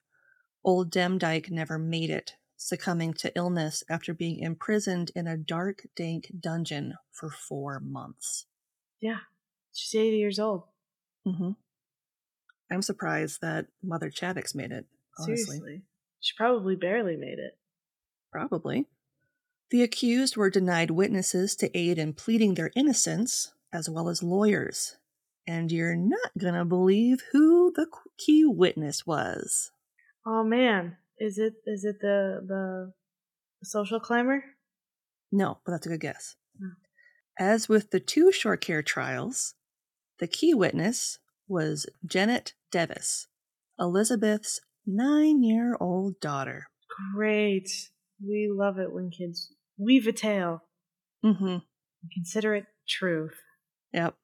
[0.62, 6.30] Old Demdike never made it, succumbing to illness after being imprisoned in a dark, dank
[6.38, 8.46] dungeon for four months.
[9.00, 9.20] Yeah.
[9.72, 10.64] She's 80 years old.
[11.26, 11.52] Mm-hmm.
[12.70, 14.86] I'm surprised that Mother Chattox made it,
[15.18, 15.56] honestly.
[15.56, 15.82] Seriously.
[16.20, 17.58] She probably barely made it.
[18.30, 18.86] Probably.
[19.70, 24.96] The accused were denied witnesses to aid in pleading their innocence, as well as lawyers.
[25.46, 27.87] And you're not gonna believe who the
[28.18, 29.70] key witness was.
[30.26, 30.96] Oh man.
[31.18, 32.92] Is it is it the the
[33.66, 34.42] social climber?
[35.30, 36.37] No, but that's a good guess.
[36.59, 36.68] Hmm.
[37.38, 39.54] As with the two short care trials,
[40.18, 43.26] the key witness was Janet Device,
[43.78, 46.68] Elizabeth's nine year old daughter.
[47.14, 47.68] Great.
[48.24, 50.62] We love it when kids weave a tale
[51.24, 51.44] Mm-hmm.
[51.46, 51.62] and
[52.14, 53.35] consider it truth.
[53.92, 54.14] Yep.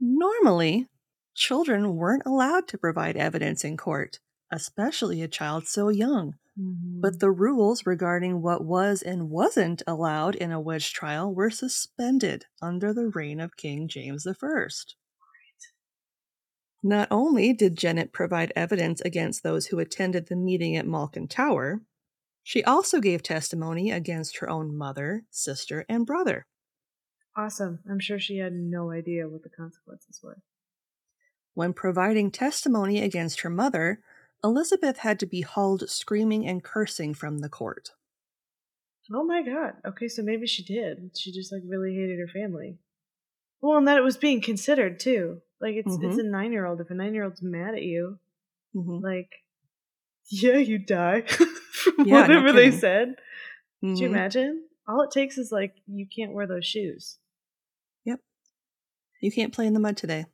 [0.00, 0.86] Normally,
[1.34, 6.34] children weren't allowed to provide evidence in court, especially a child so young.
[6.58, 7.00] Mm-hmm.
[7.00, 12.46] But the rules regarding what was and wasn't allowed in a witch trial were suspended
[12.60, 14.66] under the reign of King James I.
[16.82, 21.80] Not only did Janet provide evidence against those who attended the meeting at Malkin Tower,
[22.42, 26.46] she also gave testimony against her own mother, sister, and brother.
[27.38, 27.78] Awesome.
[27.88, 30.38] I'm sure she had no idea what the consequences were.
[31.54, 34.00] When providing testimony against her mother,
[34.44, 37.90] Elizabeth had to be hauled screaming and cursing from the court.
[39.12, 39.74] Oh my god.
[39.86, 41.12] Okay, so maybe she did.
[41.16, 42.78] She just like really hated her family.
[43.60, 45.40] Well, and that it was being considered too.
[45.60, 46.80] Like it's it's a nine year old.
[46.80, 48.18] If a nine year old's mad at you,
[48.76, 49.02] Mhm.
[49.02, 49.30] like
[50.30, 51.22] yeah, you die.
[51.26, 52.78] From Yeah, no whatever they kidding.
[52.80, 53.14] said.
[53.80, 54.64] Could you imagine?
[54.86, 57.18] All it takes is like you can't wear those shoes.
[59.20, 60.26] You can't play in the mud today.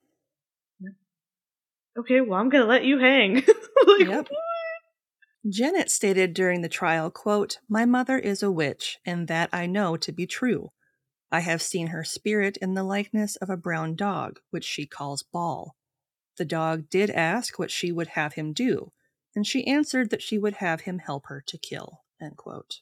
[1.97, 3.35] Okay, well I'm gonna let you hang.
[3.87, 4.29] like, Yep.
[5.49, 9.97] Janet stated during the trial, quote, My mother is a witch, and that I know
[9.99, 10.73] to be true.
[11.31, 15.23] I have seen her spirit in the likeness of a brown dog, which she calls
[15.23, 15.77] Ball.
[16.39, 18.93] The dog did ask what she would have him do,
[19.37, 22.03] and she answered that she would have him help her to kill.
[22.21, 22.81] End quote.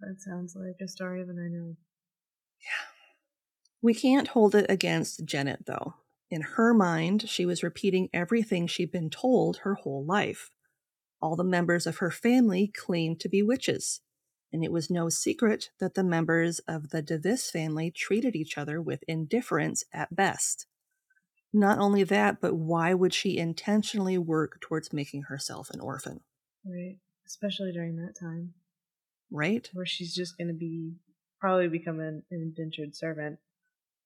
[0.00, 1.76] That sounds like a story of a nine year old.
[3.82, 5.94] We can't hold it against Janet, though.
[6.30, 10.50] In her mind, she was repeating everything she'd been told her whole life.
[11.20, 14.00] All the members of her family claimed to be witches,
[14.52, 18.80] and it was no secret that the members of the Device family treated each other
[18.80, 20.66] with indifference at best.
[21.52, 26.20] Not only that, but why would she intentionally work towards making herself an orphan?
[26.64, 26.98] Right.
[27.26, 28.54] Especially during that time
[29.30, 29.68] Right?
[29.72, 30.94] where she's just going to be
[31.40, 33.38] probably become an, an indentured servant.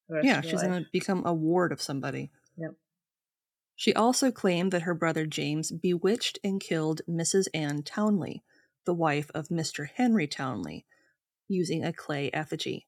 [0.07, 2.31] For the rest Yeah, she's going to become a ward of somebody.
[2.57, 2.71] Yep.
[3.75, 7.47] She also claimed that her brother James bewitched and killed Mrs.
[7.53, 8.43] Anne Townley,
[8.85, 9.87] the wife of Mr.
[9.95, 10.85] Henry Townley,
[11.47, 12.87] using a clay effigy.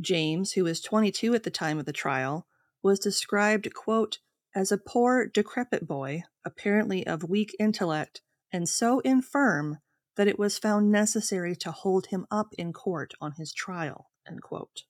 [0.00, 2.46] James, who was 22 at the time of the trial,
[2.82, 4.18] was described, quote,
[4.54, 8.20] as a poor, decrepit boy, apparently of weak intellect,
[8.52, 9.78] and so infirm
[10.16, 14.42] that it was found necessary to hold him up in court on his trial, end
[14.42, 14.84] quote.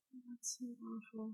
[0.47, 1.33] So awful.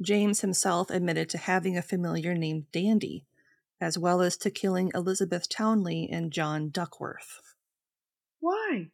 [0.00, 3.26] James himself admitted to having a familiar named Dandy,
[3.78, 7.42] as well as to killing Elizabeth Townley and John Duckworth.
[8.40, 8.86] Why?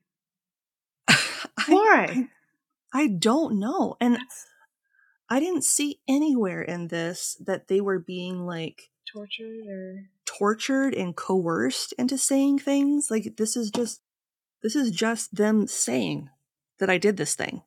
[1.08, 2.28] I- Why?
[2.92, 3.96] I, I don't know.
[4.00, 4.18] And
[5.30, 11.14] I didn't see anywhere in this that they were being like tortured or tortured and
[11.14, 13.08] coerced into saying things.
[13.08, 14.00] Like this is just
[14.64, 16.30] this is just them saying
[16.80, 17.62] that I did this thing.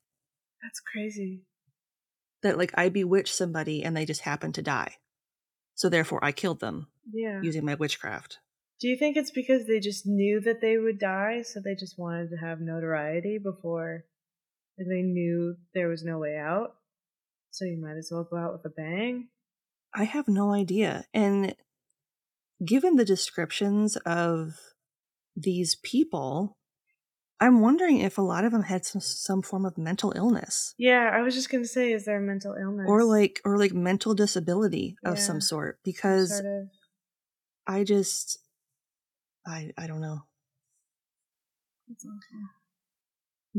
[0.62, 1.44] That's crazy.
[2.44, 4.96] That like I bewitched somebody and they just happened to die.
[5.76, 7.42] So therefore I killed them Yeah.
[7.42, 8.40] using my witchcraft.
[8.80, 11.98] Do you think it's because they just knew that they would die, so they just
[11.98, 14.06] wanted to have notoriety before
[14.78, 16.76] they knew there was no way out?
[17.50, 19.30] So you might as well go out with a bang.
[19.96, 21.06] I have no idea.
[21.12, 21.56] And
[22.64, 24.60] given the descriptions of
[25.36, 26.57] these people,
[27.40, 31.10] I'm wondering if a lot of them had some, some form of mental illness Yeah,
[31.14, 34.14] I was just gonna say, is there a mental illness or like or like mental
[34.16, 35.22] disability of Yeah.
[35.22, 36.70] some sort because sort of
[37.68, 38.40] I just
[39.46, 40.24] I I don't know.
[41.88, 42.50] That's awful.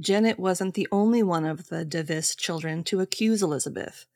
[0.01, 4.07] Janet wasn't the only one of the Device children to accuse Elizabeth.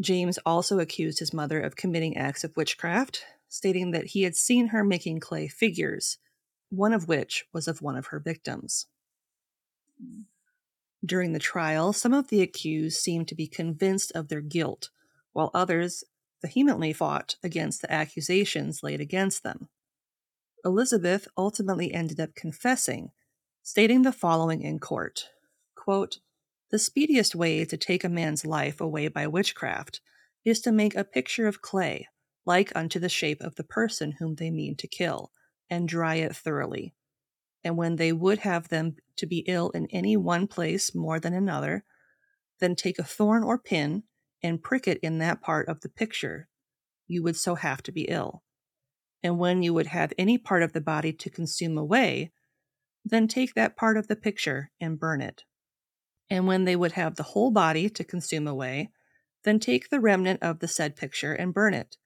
[0.00, 4.68] James also accused his mother of committing acts of witchcraft, stating that he had seen
[4.68, 6.18] her making clay figures,
[6.68, 8.86] one of which was of one of her victims.
[11.04, 14.90] During the trial, some of the accused seemed to be convinced of their guilt,
[15.32, 16.04] while others
[16.42, 19.68] vehemently fought against the accusations laid against them.
[20.64, 23.10] Elizabeth ultimately ended up confessing,
[23.62, 25.28] stating the following in court
[25.74, 26.20] quote,
[26.70, 30.00] The speediest way to take a man's life away by witchcraft
[30.44, 32.08] is to make a picture of clay,
[32.46, 35.30] like unto the shape of the person whom they mean to kill,
[35.68, 36.94] and dry it thoroughly.
[37.64, 41.32] And when they would have them to be ill in any one place more than
[41.32, 41.84] another,
[42.60, 44.04] then take a thorn or pin
[44.42, 46.48] and prick it in that part of the picture
[47.06, 48.42] you would so have to be ill.
[49.22, 52.32] And when you would have any part of the body to consume away,
[53.04, 55.44] then take that part of the picture and burn it.
[56.30, 58.90] And when they would have the whole body to consume away,
[59.44, 61.96] then take the remnant of the said picture and burn it.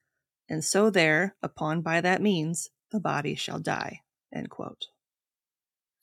[0.49, 4.01] And so there, upon by that means, the body shall die.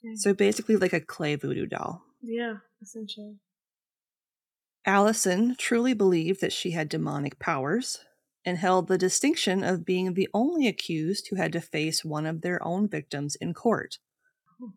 [0.04, 0.14] Okay.
[0.16, 2.02] So basically, like a clay voodoo doll.
[2.22, 3.36] Yeah, essentially.
[4.84, 7.98] Allison truly believed that she had demonic powers
[8.44, 12.42] and held the distinction of being the only accused who had to face one of
[12.42, 13.98] their own victims in court.
[14.62, 14.72] Oh.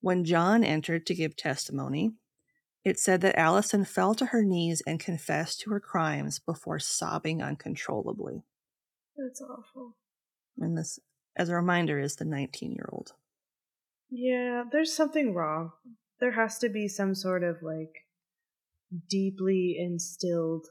[0.00, 2.14] When John entered to give testimony,
[2.84, 7.40] it said that Allison fell to her knees and confessed to her crimes before sobbing
[7.40, 8.42] uncontrollably.
[9.16, 9.94] That's awful.
[10.58, 10.98] And this,
[11.36, 13.12] as a reminder, is the 19 year old.
[14.10, 15.72] Yeah, there's something wrong.
[16.20, 18.06] There has to be some sort of like
[19.08, 20.68] deeply instilled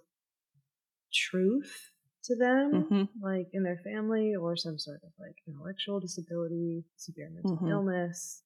[1.14, 1.92] truth
[2.24, 7.30] to them, hmm like in their family, or some sort of like intellectual disability, severe
[7.30, 7.70] mental Mhm.
[7.70, 8.44] illness,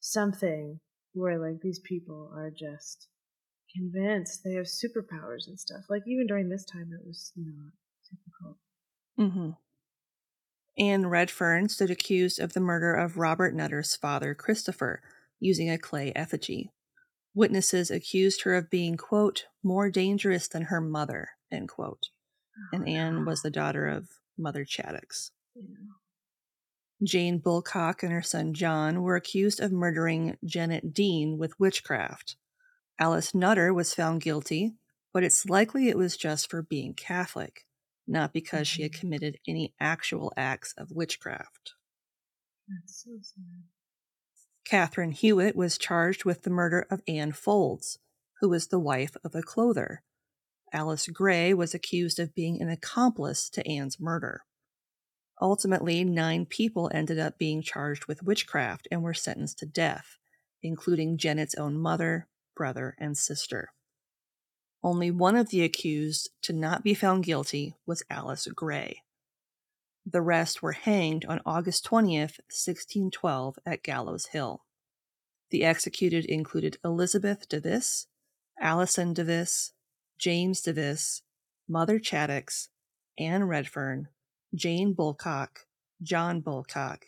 [0.00, 0.80] something
[1.14, 3.08] where like these people are just
[3.74, 5.84] convinced they have superpowers and stuff.
[5.90, 7.72] Like even during this time, it was not
[8.10, 8.58] typical.
[9.16, 9.52] hmm
[10.78, 15.02] Anne Redfern stood accused of the murder of Robert Nutter's father, Christopher,
[15.38, 16.70] using a clay effigy.
[17.34, 22.08] Witnesses accused her of being, quote, more dangerous than her mother, end quote.
[22.56, 24.08] Oh, and Anne was the daughter of
[24.38, 24.66] Mother.
[24.68, 25.00] Yeah.
[27.02, 32.36] Jane Bulcock and her son John were accused of murdering Janet Dean with witchcraft.
[32.98, 34.74] Alice Nutter was found guilty,
[35.12, 37.66] but it's likely it was just for being Catholic,
[38.06, 38.92] not because she mm-hmm.
[38.92, 41.74] had committed any actual acts of witchcraft.
[42.68, 43.64] That's so sad.
[44.64, 47.98] Catherine Hewitt was charged with the murder of Anne Foulds,
[48.40, 50.02] who was the wife of a clother.
[50.72, 54.42] Alice Gray was accused of being an accomplice to Anne's murder.
[55.40, 60.16] Ultimately, nine people ended up being charged with witchcraft and were sentenced to death,
[60.62, 63.70] including Janet's own mother, brother, and sister.
[64.84, 69.02] Only one of the accused to not be found guilty was Alice Gray.
[70.04, 74.64] The rest were hanged on August 20th, 1612, at Gallows Hill.
[75.50, 78.08] The executed included Elizabeth Device,
[78.60, 79.72] Alison Device,
[80.18, 81.22] James Device,
[81.68, 82.68] Mother Chattox,
[83.18, 84.08] Anne Redfern,
[84.54, 85.66] Jane Bulcock,
[86.02, 87.06] John Bulcock,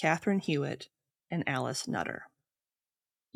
[0.00, 0.88] Catherine Hewitt,
[1.30, 2.26] and Alice Nutter.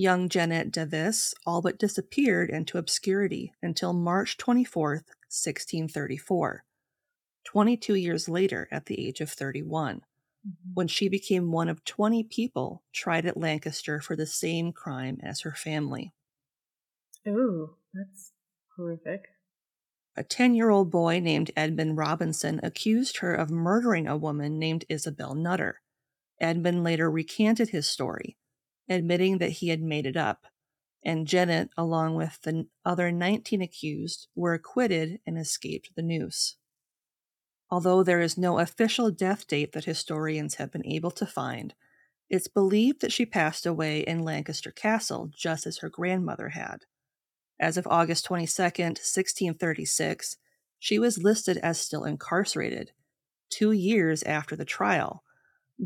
[0.01, 6.65] Young Janet Device all but disappeared into obscurity until March 24, 1634,
[7.45, 10.71] 22 years later at the age of 31, mm-hmm.
[10.73, 15.43] when she became one of 20 people tried at Lancaster for the same crime as
[15.43, 16.15] her family.
[17.29, 18.33] Ooh, that's
[18.77, 19.27] horrific.
[20.17, 24.87] A 10 year old boy named Edmund Robinson accused her of murdering a woman named
[24.89, 25.83] Isabel Nutter.
[26.41, 28.39] Edmund later recanted his story,
[28.91, 30.47] admitting that he had made it up,
[31.03, 36.57] and Janet, along with the other 19 accused, were acquitted and escaped the noose.
[37.71, 41.73] Although there is no official death date that historians have been able to find,
[42.29, 46.85] it's believed that she passed away in Lancaster Castle just as her grandmother had.
[47.59, 50.37] As of August 22, 1636,
[50.79, 52.93] she was listed as still incarcerated,
[53.51, 55.23] two years after the trial,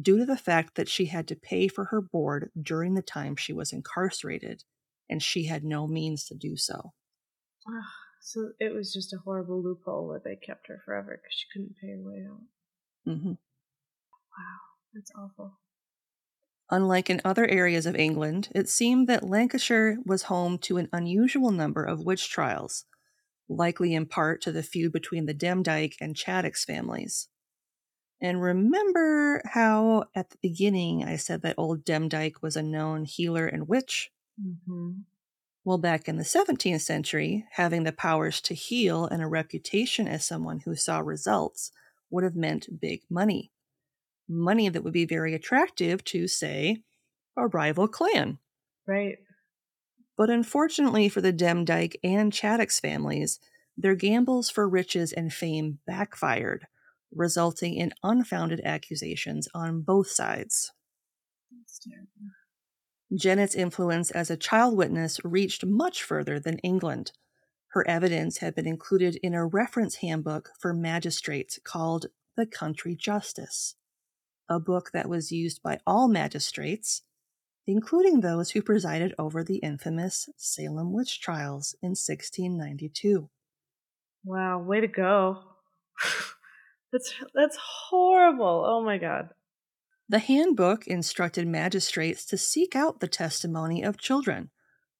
[0.00, 3.36] due to the fact that she had to pay for her board during the time
[3.36, 4.64] she was incarcerated,
[5.08, 6.92] and she had no means to do so.
[8.20, 11.76] so it was just a horrible loophole where they kept her forever because she couldn't
[11.80, 12.40] pay her way out.
[13.06, 13.32] Mm-hmm.
[13.32, 14.60] Wow,
[14.94, 15.58] that's awful.
[16.70, 21.50] Unlike in other areas of England, it seemed that Lancashire was home to an unusual
[21.50, 22.86] number of witch trials,
[23.48, 27.28] likely in part to the feud between the Demdike and Chattox families.
[28.24, 33.46] And remember how at the beginning I said that old Demdike was a known healer
[33.46, 34.10] and witch?
[34.42, 34.92] Mm-hmm.
[35.62, 40.24] Well, back in the 17th century, having the powers to heal and a reputation as
[40.24, 41.70] someone who saw results
[42.08, 43.50] would have meant big money.
[44.26, 46.78] Money that would be very attractive to, say,
[47.36, 48.38] a rival clan.
[48.86, 49.18] Right.
[50.16, 53.38] But unfortunately for the Demdike and Chattox families,
[53.76, 56.66] their gambles for riches and fame backfired
[57.14, 60.72] resulting in unfounded accusations on both sides.
[63.14, 67.12] Janet's influence as a child witness reached much further than England.
[67.68, 72.06] Her evidence had been included in a reference handbook for magistrates called
[72.36, 73.74] The Country Justice,
[74.48, 77.02] a book that was used by all magistrates,
[77.66, 83.28] including those who presided over the infamous Salem witch trials in 1692.
[84.24, 85.42] Wow, way to go.
[86.94, 87.58] That's that's
[87.90, 88.64] horrible.
[88.64, 89.30] Oh my god.
[90.08, 94.50] The handbook instructed magistrates to seek out the testimony of children,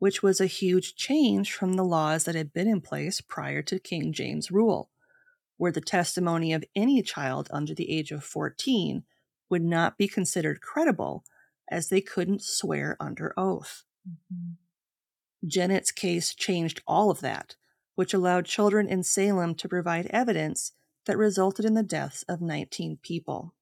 [0.01, 3.78] which was a huge change from the laws that had been in place prior to
[3.78, 4.90] King James' rule,
[5.57, 9.05] where the testimony of any child under the age of 14
[9.49, 11.22] would not be considered credible
[11.70, 13.84] as they couldn't swear under oath.
[14.09, 15.47] Mm-hmm.
[15.47, 17.55] Janet's case changed all of that,
[17.95, 20.72] which allowed children in Salem to provide evidence
[21.07, 23.55] that resulted in the deaths of 19 people.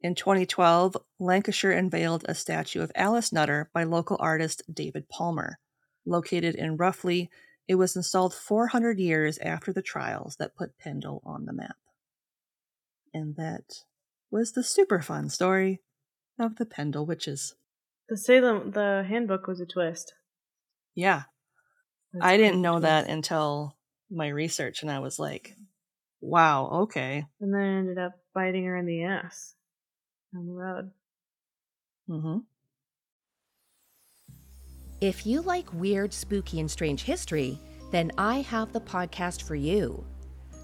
[0.00, 5.58] In 2012, Lancashire unveiled a statue of Alice Nutter by local artist David Palmer.
[6.06, 7.28] Located in Roughlee,
[7.66, 11.76] it was installed 400 years after the trials that put Pendle on the map.
[13.12, 13.82] And that
[14.30, 15.80] was the super fun story
[16.38, 17.54] of the Pendle Witches.
[18.08, 20.14] The Salem, the handbook was a twist.
[20.94, 21.24] Yeah.
[22.20, 23.76] I didn't know that until
[24.10, 25.54] my research, and I was like,
[26.20, 27.24] Wow, okay.
[27.40, 29.54] And then I ended up biting her in the ass
[30.34, 30.90] on the road.
[32.08, 32.38] Mm-hmm.
[35.00, 37.58] If you like weird, spooky, and strange history,
[37.92, 40.04] then I have the podcast for you.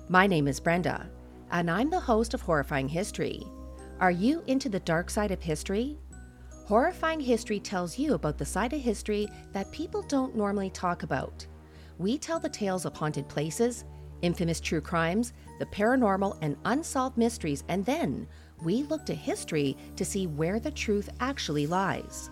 [0.09, 1.09] My name is Brenda,
[1.51, 3.43] and I'm the host of Horrifying History.
[4.01, 5.97] Are you into the dark side of history?
[6.67, 11.47] Horrifying History tells you about the side of history that people don't normally talk about.
[11.99, 13.85] We tell the tales of haunted places,
[14.25, 18.27] infamous true crimes, the paranormal, and unsolved mysteries, and then
[18.63, 22.31] we look to history to see where the truth actually lies.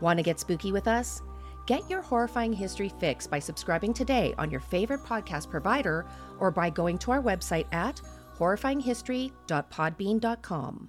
[0.00, 1.22] Want to get spooky with us?
[1.66, 6.04] Get your horrifying history fix by subscribing today on your favorite podcast provider
[6.40, 8.00] or by going to our website at
[8.36, 10.88] horrifyinghistory.podbean.com.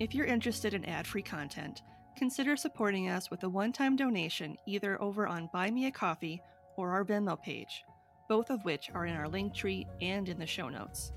[0.00, 1.82] If you're interested in ad free content,
[2.16, 6.42] consider supporting us with a one time donation either over on Buy Me a Coffee
[6.78, 7.84] or our Venmo page,
[8.28, 11.12] both of which are in our link tree and in the show notes.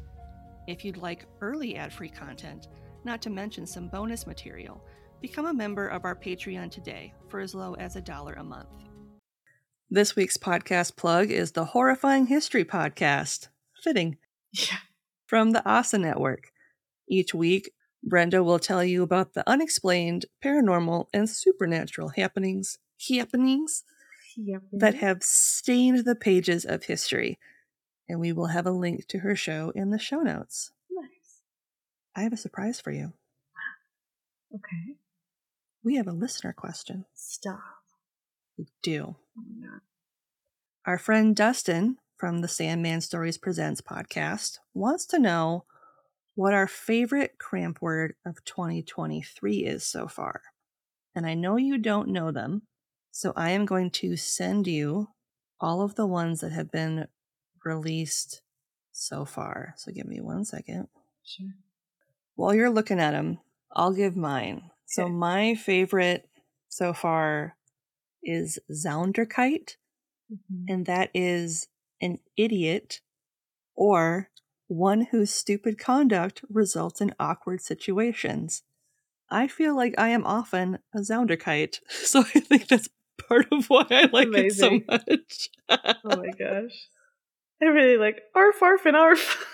[0.67, 2.67] If you'd like early ad free content,
[3.05, 4.83] not to mention some bonus material,
[5.21, 8.69] become a member of our Patreon today for as low as a dollar a month.
[9.89, 13.49] This week's podcast plug is the Horrifying History Podcast.
[13.83, 14.17] Fitting.
[14.51, 14.77] Yeah.
[15.27, 16.51] From the OSSA Network.
[17.07, 17.71] Each week,
[18.03, 23.83] Brenda will tell you about the unexplained, paranormal, and supernatural happenings, happenings
[24.37, 24.61] Yep.
[24.73, 27.39] that have stained the pages of history.
[28.09, 30.71] And we will have a link to her show in the show notes.
[30.89, 31.43] nice.
[32.15, 33.13] I have a surprise for you.
[34.53, 34.97] Okay.
[35.83, 37.05] We have a listener question.
[37.13, 37.59] Stop.
[38.57, 39.15] We do.
[39.37, 39.79] Oh.
[40.85, 45.65] Our friend Dustin from the Sandman Stories Presents podcast wants to know
[46.35, 50.41] what our favorite cramp word of 2023 is so far.
[51.15, 52.63] And I know you don't know them,
[53.11, 55.09] so I am going to send you
[55.59, 57.07] all of the ones that have been
[57.63, 58.41] released
[58.91, 59.73] so far.
[59.77, 60.87] So give me one second.
[61.23, 61.53] Sure.
[62.35, 63.39] While you're looking at them,
[63.71, 64.71] I'll give mine.
[64.85, 66.27] So my favorite
[66.69, 67.55] so far
[68.23, 69.77] is Zounderkite
[70.31, 70.65] Mhm.
[70.69, 71.67] and that is
[72.01, 73.01] an idiot
[73.75, 74.29] or
[74.67, 78.63] one whose stupid conduct results in awkward situations.
[79.29, 82.89] I feel like I am often a Zounderkite, so I think that's
[83.31, 85.49] part of why I like it so much.
[85.69, 86.89] Oh my gosh.
[87.61, 89.45] I really like arf arf and arf.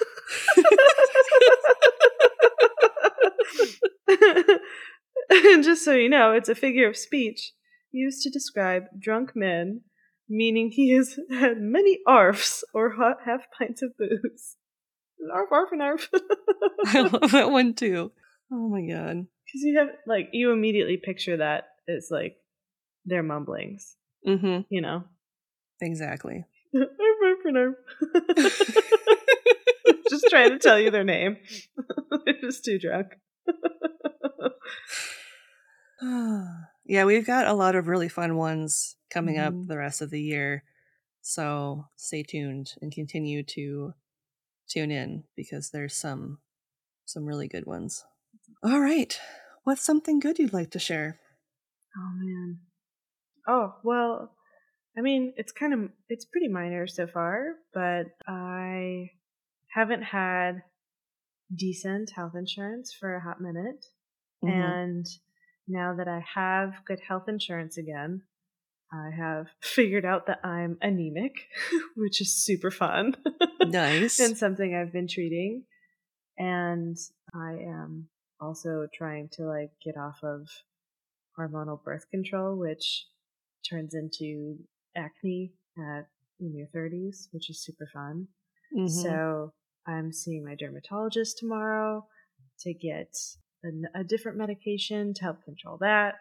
[5.29, 7.51] and just so you know, it's a figure of speech
[7.91, 9.81] used to describe drunk men,
[10.27, 14.55] meaning he has had many arfs or hot half pints of booze.
[15.31, 16.09] Arf arf and arf.
[16.85, 18.11] I love that one too.
[18.51, 19.27] Oh my god.
[19.47, 22.35] Because you have like you immediately picture that as like
[23.07, 23.95] their mumblings,
[24.27, 24.61] Mm-hmm.
[24.69, 25.03] you know.
[25.81, 26.45] Exactly.
[26.75, 26.87] Arf,
[27.23, 27.75] arf, and arf.
[30.09, 31.37] just trying to tell you their name.
[32.25, 33.15] They're just too drunk.
[36.85, 39.67] yeah, we've got a lot of really fun ones coming up Mhm.
[39.67, 40.63] the rest of the year.
[41.21, 43.93] So stay tuned and continue to
[44.69, 46.39] tune in because there's some
[47.05, 48.03] some really good ones.
[48.63, 49.17] All right.
[49.63, 51.19] What's something good you'd like to share?
[51.97, 52.59] Oh man.
[53.47, 54.35] Oh well,
[54.97, 59.11] I mean it's kind of it's pretty minor so far, but I
[59.69, 60.63] haven't had
[61.55, 63.85] decent health insurance for a hot minute,
[64.43, 64.49] Mhm.
[64.51, 65.05] and
[65.67, 68.23] now that I have good health insurance again,
[68.91, 71.33] I have figured out that I'm anemic,
[71.95, 73.15] which is super fun.
[73.61, 74.19] nice.
[74.19, 75.63] and something I've been treating.
[76.37, 76.95] And
[77.33, 80.47] I am also trying to like get off of
[81.37, 83.05] hormonal birth control, which
[83.69, 84.57] turns into
[84.95, 86.07] acne at
[86.39, 88.27] in your 30s, which is super fun.
[88.75, 88.89] Mhm.
[88.89, 89.53] So
[89.87, 92.07] I'm seeing my dermatologist tomorrow
[92.59, 93.15] to get
[93.63, 93.69] a,
[94.01, 96.15] a different medication to help control that.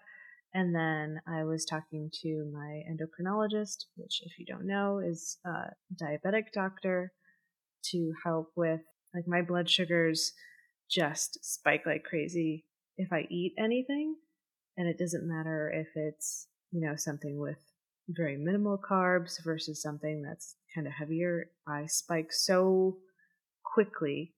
[0.55, 5.71] And then I was talking to my endocrinologist, which, if you don't know, is a
[6.03, 7.13] diabetic doctor,
[7.91, 8.81] to help with
[9.15, 10.33] like my blood sugars
[10.91, 12.65] just spike like crazy
[12.97, 14.17] if I eat anything.
[14.77, 17.59] And it doesn't matter if it's, you know, something with
[18.09, 21.47] very minimal carbs versus something that's kind of heavier.
[21.67, 22.99] I spike so
[23.75, 24.35] quickly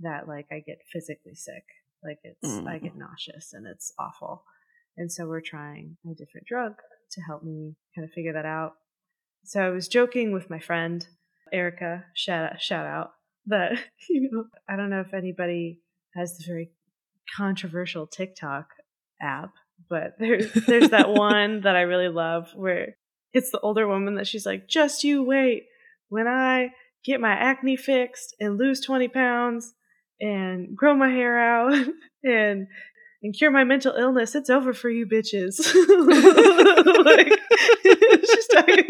[0.00, 1.64] that like I get physically sick.
[2.04, 2.82] Like it's I Mm.
[2.82, 4.44] get nauseous and it's awful.
[4.96, 6.74] And so we're trying a different drug
[7.12, 8.74] to help me kind of figure that out.
[9.44, 11.06] So I was joking with my friend
[11.52, 13.12] Erica, shout out, shout out
[13.46, 13.72] that
[14.08, 15.80] you know I don't know if anybody
[16.14, 16.70] has the very
[17.36, 18.68] controversial TikTok
[19.20, 19.52] app,
[19.88, 22.96] but there's there's that one that I really love where
[23.32, 25.64] it's the older woman that she's like, just you wait
[26.08, 26.70] when I
[27.04, 29.72] get my acne fixed and lose 20 pounds
[30.20, 31.86] and grow my hair out
[32.24, 32.66] and
[33.22, 35.58] and cure my mental illness, it's over for you bitches.
[37.04, 37.38] like,
[38.24, 38.84] she's talking,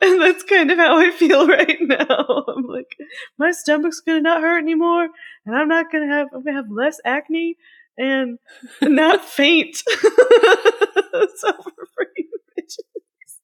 [0.00, 2.44] and that's kind of how I feel right now.
[2.48, 2.96] I'm like,
[3.38, 5.08] my stomach's gonna not hurt anymore,
[5.44, 7.58] and I'm not gonna have, I'm gonna have less acne
[7.98, 8.38] and
[8.82, 9.82] not faint.
[9.86, 12.28] it's over for you
[12.58, 13.38] bitches.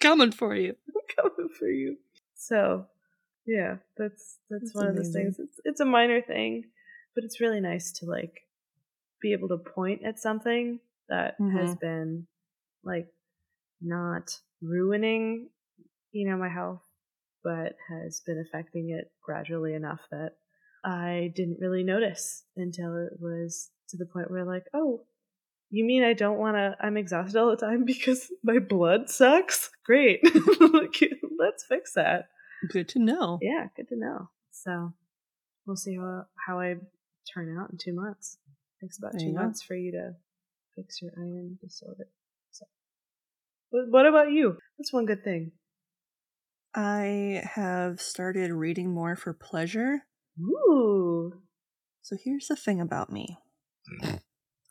[0.00, 0.74] Coming for you.
[0.94, 1.96] I'm coming for you.
[2.36, 2.86] So,
[3.46, 5.36] yeah, that's that's, That's one of those things.
[5.38, 6.64] It's it's a minor thing,
[7.14, 8.42] but it's really nice to like
[9.20, 10.78] be able to point at something
[11.08, 11.80] that has Mhm.
[11.80, 12.26] been
[12.84, 13.08] like
[13.80, 15.50] not ruining,
[16.12, 16.82] you know, my health,
[17.42, 20.32] but has been affecting it gradually enough that
[20.84, 25.04] I didn't really notice until it was to the point where like, oh,
[25.70, 26.76] you mean I don't want to?
[26.80, 29.70] I'm exhausted all the time because my blood sucks.
[29.84, 30.20] Great,
[31.38, 32.28] let's fix that.
[32.70, 33.38] Good to know.
[33.40, 34.30] Yeah, good to know.
[34.50, 34.92] So
[35.66, 36.76] we'll see how how I
[37.32, 38.38] turn out in two months.
[38.80, 40.14] It takes about There two months for you to
[40.74, 42.06] fix your iron disorder.
[43.70, 44.58] What what about you?
[44.78, 45.52] That's one good thing?
[46.74, 50.04] I have started reading more for pleasure.
[50.40, 51.42] Ooh.
[52.02, 53.38] So here's the thing about me.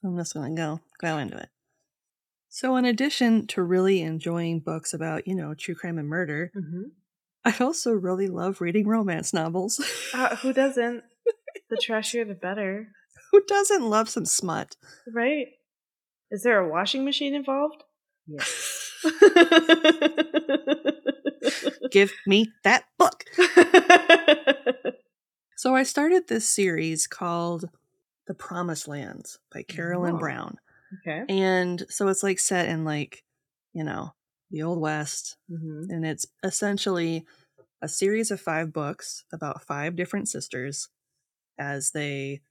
[0.03, 1.49] I'm just gonna go go into it.
[2.49, 6.83] So in addition to really enjoying books about, you know, true crime and murder, Mm-hmm.
[7.45, 9.79] I also really love reading romance novels.
[10.13, 11.03] Uh, who doesn't?
[11.69, 12.87] the trashier, the better,
[13.31, 14.75] Who doesn't love some smut?
[15.13, 15.47] right?
[16.31, 17.83] Is there a washing machine involved?
[18.27, 18.91] Yes.
[21.91, 23.23] Give me that book.
[25.59, 27.67] So I started this series called
[28.27, 30.19] The Promised Lands by Carolyn Oh.
[30.19, 30.57] Brown.
[30.99, 31.23] okay.
[31.29, 33.23] And so it's like set in like,
[33.73, 34.13] you know,
[34.51, 35.91] the old west Mm-hmm.
[35.91, 37.25] and it's essentially
[37.81, 40.89] a series of five books about five different sisters
[41.59, 42.41] as they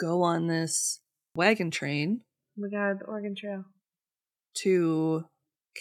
[0.00, 1.00] go on this
[1.34, 2.22] wagon train
[2.58, 3.64] Oh my god, the Oregon Trail.
[4.56, 5.24] to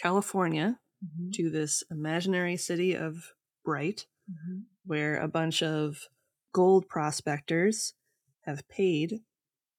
[0.02, 1.30] California Mm-hmm.
[1.34, 4.60] to this imaginary city of Bright Mm-hmm.
[4.86, 6.08] where a bunch of
[6.54, 7.94] gold prospectors
[8.48, 9.20] have paid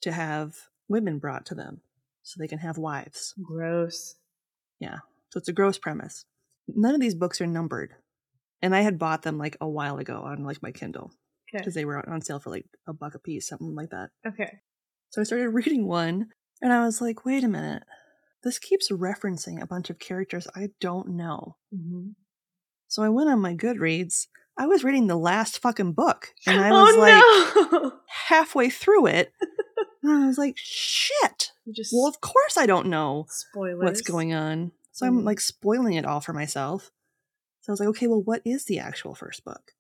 [0.03, 0.55] to have
[0.89, 1.81] women brought to them
[2.23, 3.35] so they can have wives.
[3.43, 4.16] Gross.
[4.79, 4.99] Yeah.
[5.31, 6.25] So it's a gross premise.
[6.69, 7.95] None of these books are numbered.
[8.61, 11.12] And I had bought them like a while ago on like my Kindle
[11.49, 11.59] Okay.
[11.59, 14.11] because they were on sale for like a buck a piece, something like that.
[14.27, 14.59] Okay.
[15.11, 16.29] So I started reading one
[16.61, 17.85] and I was like, wait a minute.
[18.45, 21.57] This keeps referencing a bunch of characters I don't know.
[21.75, 22.11] Mm-hmm.
[22.89, 24.27] So I went on my Goodreads.
[24.59, 27.93] I was reading the last fucking book and I was like oh, no!
[28.29, 29.33] halfway through it.
[30.03, 31.53] and I was like, shit.
[31.71, 33.83] Just Well, of course I don't know spoilers.
[33.85, 34.73] what's going on.
[34.93, 35.09] So Mhm.
[35.09, 36.91] I'm like spoiling it all for myself.
[37.61, 39.73] So I was like, okay, well, what is the actual first book?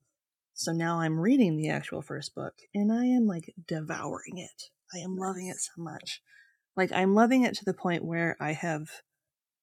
[0.54, 4.70] So now I'm reading the actual first book and I am like devouring it.
[4.94, 6.22] I am loving it so much.
[6.76, 8.88] Like, I'm loving it to the point where I have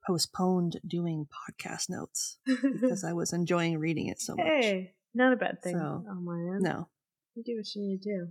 [0.05, 4.45] postponed doing podcast notes because I was enjoying reading it so much.
[4.45, 6.61] hey, not a bad thing So, on my end.
[6.61, 6.88] No.
[7.36, 8.28] You do what you need to do.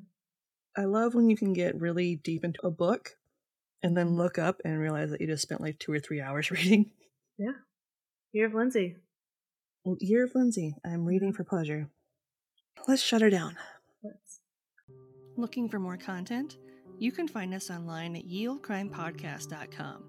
[0.77, 3.11] I love when you can get really deep into a book
[3.83, 6.51] and then look up and realize that you just spent like two or three hours
[6.51, 6.91] reading.
[7.39, 7.53] Yeah.
[8.33, 8.97] Year of Lindsay.
[9.85, 11.37] Well, Year of Lindsay, I'm reading mm-hmm.
[11.37, 11.91] for pleasure.
[12.89, 13.57] Let's shut her down.
[14.03, 14.41] Let's-
[15.37, 16.59] Looking for more content?
[16.99, 20.05] You can find us online at yeoldecrimepodcast.com.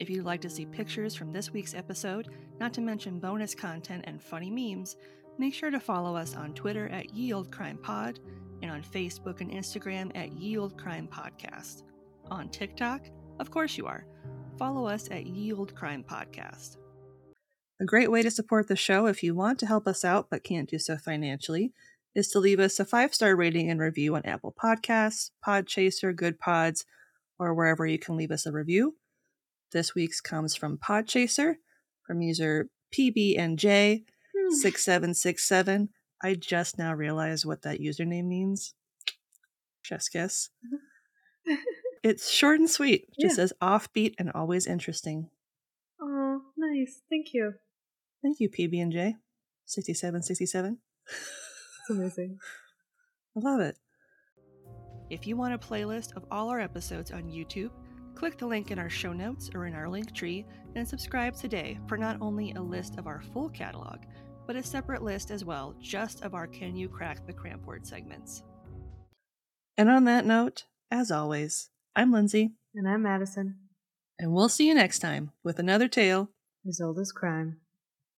[0.00, 4.04] If you'd like to see pictures from this week's episode, not to mention bonus content
[4.06, 4.96] and funny memes,
[5.38, 8.18] make sure to follow us on Twitter at YeOldeCrimePod
[8.62, 11.82] and on Facebook and Instagram at Ye Olde Crime Podcast.
[12.30, 13.06] On TikTok,
[13.40, 14.06] of course you are.
[14.58, 16.76] Follow us at Ye Olde Crime Podcast.
[17.80, 20.44] A great way to support the show if you want to help us out but
[20.44, 21.72] can't do so financially
[22.14, 26.84] is to leave us a five star rating and review on Apple Podcasts, Podchaser, Goodpods,
[27.38, 28.96] or wherever you can leave us a review.
[29.72, 31.56] This week's comes from Podchaser
[32.06, 32.68] from user
[34.52, 35.88] PBNJ6767.
[36.24, 38.74] I just now realized what that username means.
[39.82, 40.50] Chef's kiss.
[42.04, 43.06] it's short and sweet.
[43.20, 43.42] Just Yeah.
[43.44, 45.30] says offbeat and always interesting.
[46.00, 47.00] Oh, nice.
[47.10, 47.54] Thank you.
[48.22, 49.16] Thank you, PB&J.
[49.66, 50.78] 6767.
[51.08, 52.38] It's amazing.
[53.36, 53.76] I love it.
[55.10, 57.70] If you want a playlist of all our episodes on YouTube,
[58.14, 60.46] click the link in our show notes or in our link tree
[60.76, 63.98] and subscribe today for not only a list of our full catalog,
[64.52, 67.86] but a separate list as well, just of our Can You Crack the Cramp Word
[67.86, 68.42] segments.
[69.78, 73.56] And on that note, as always, I'm Lindsay, And I'm Madison.
[74.18, 76.28] and we'll see you next time with another tale
[76.68, 77.61] As old as crime.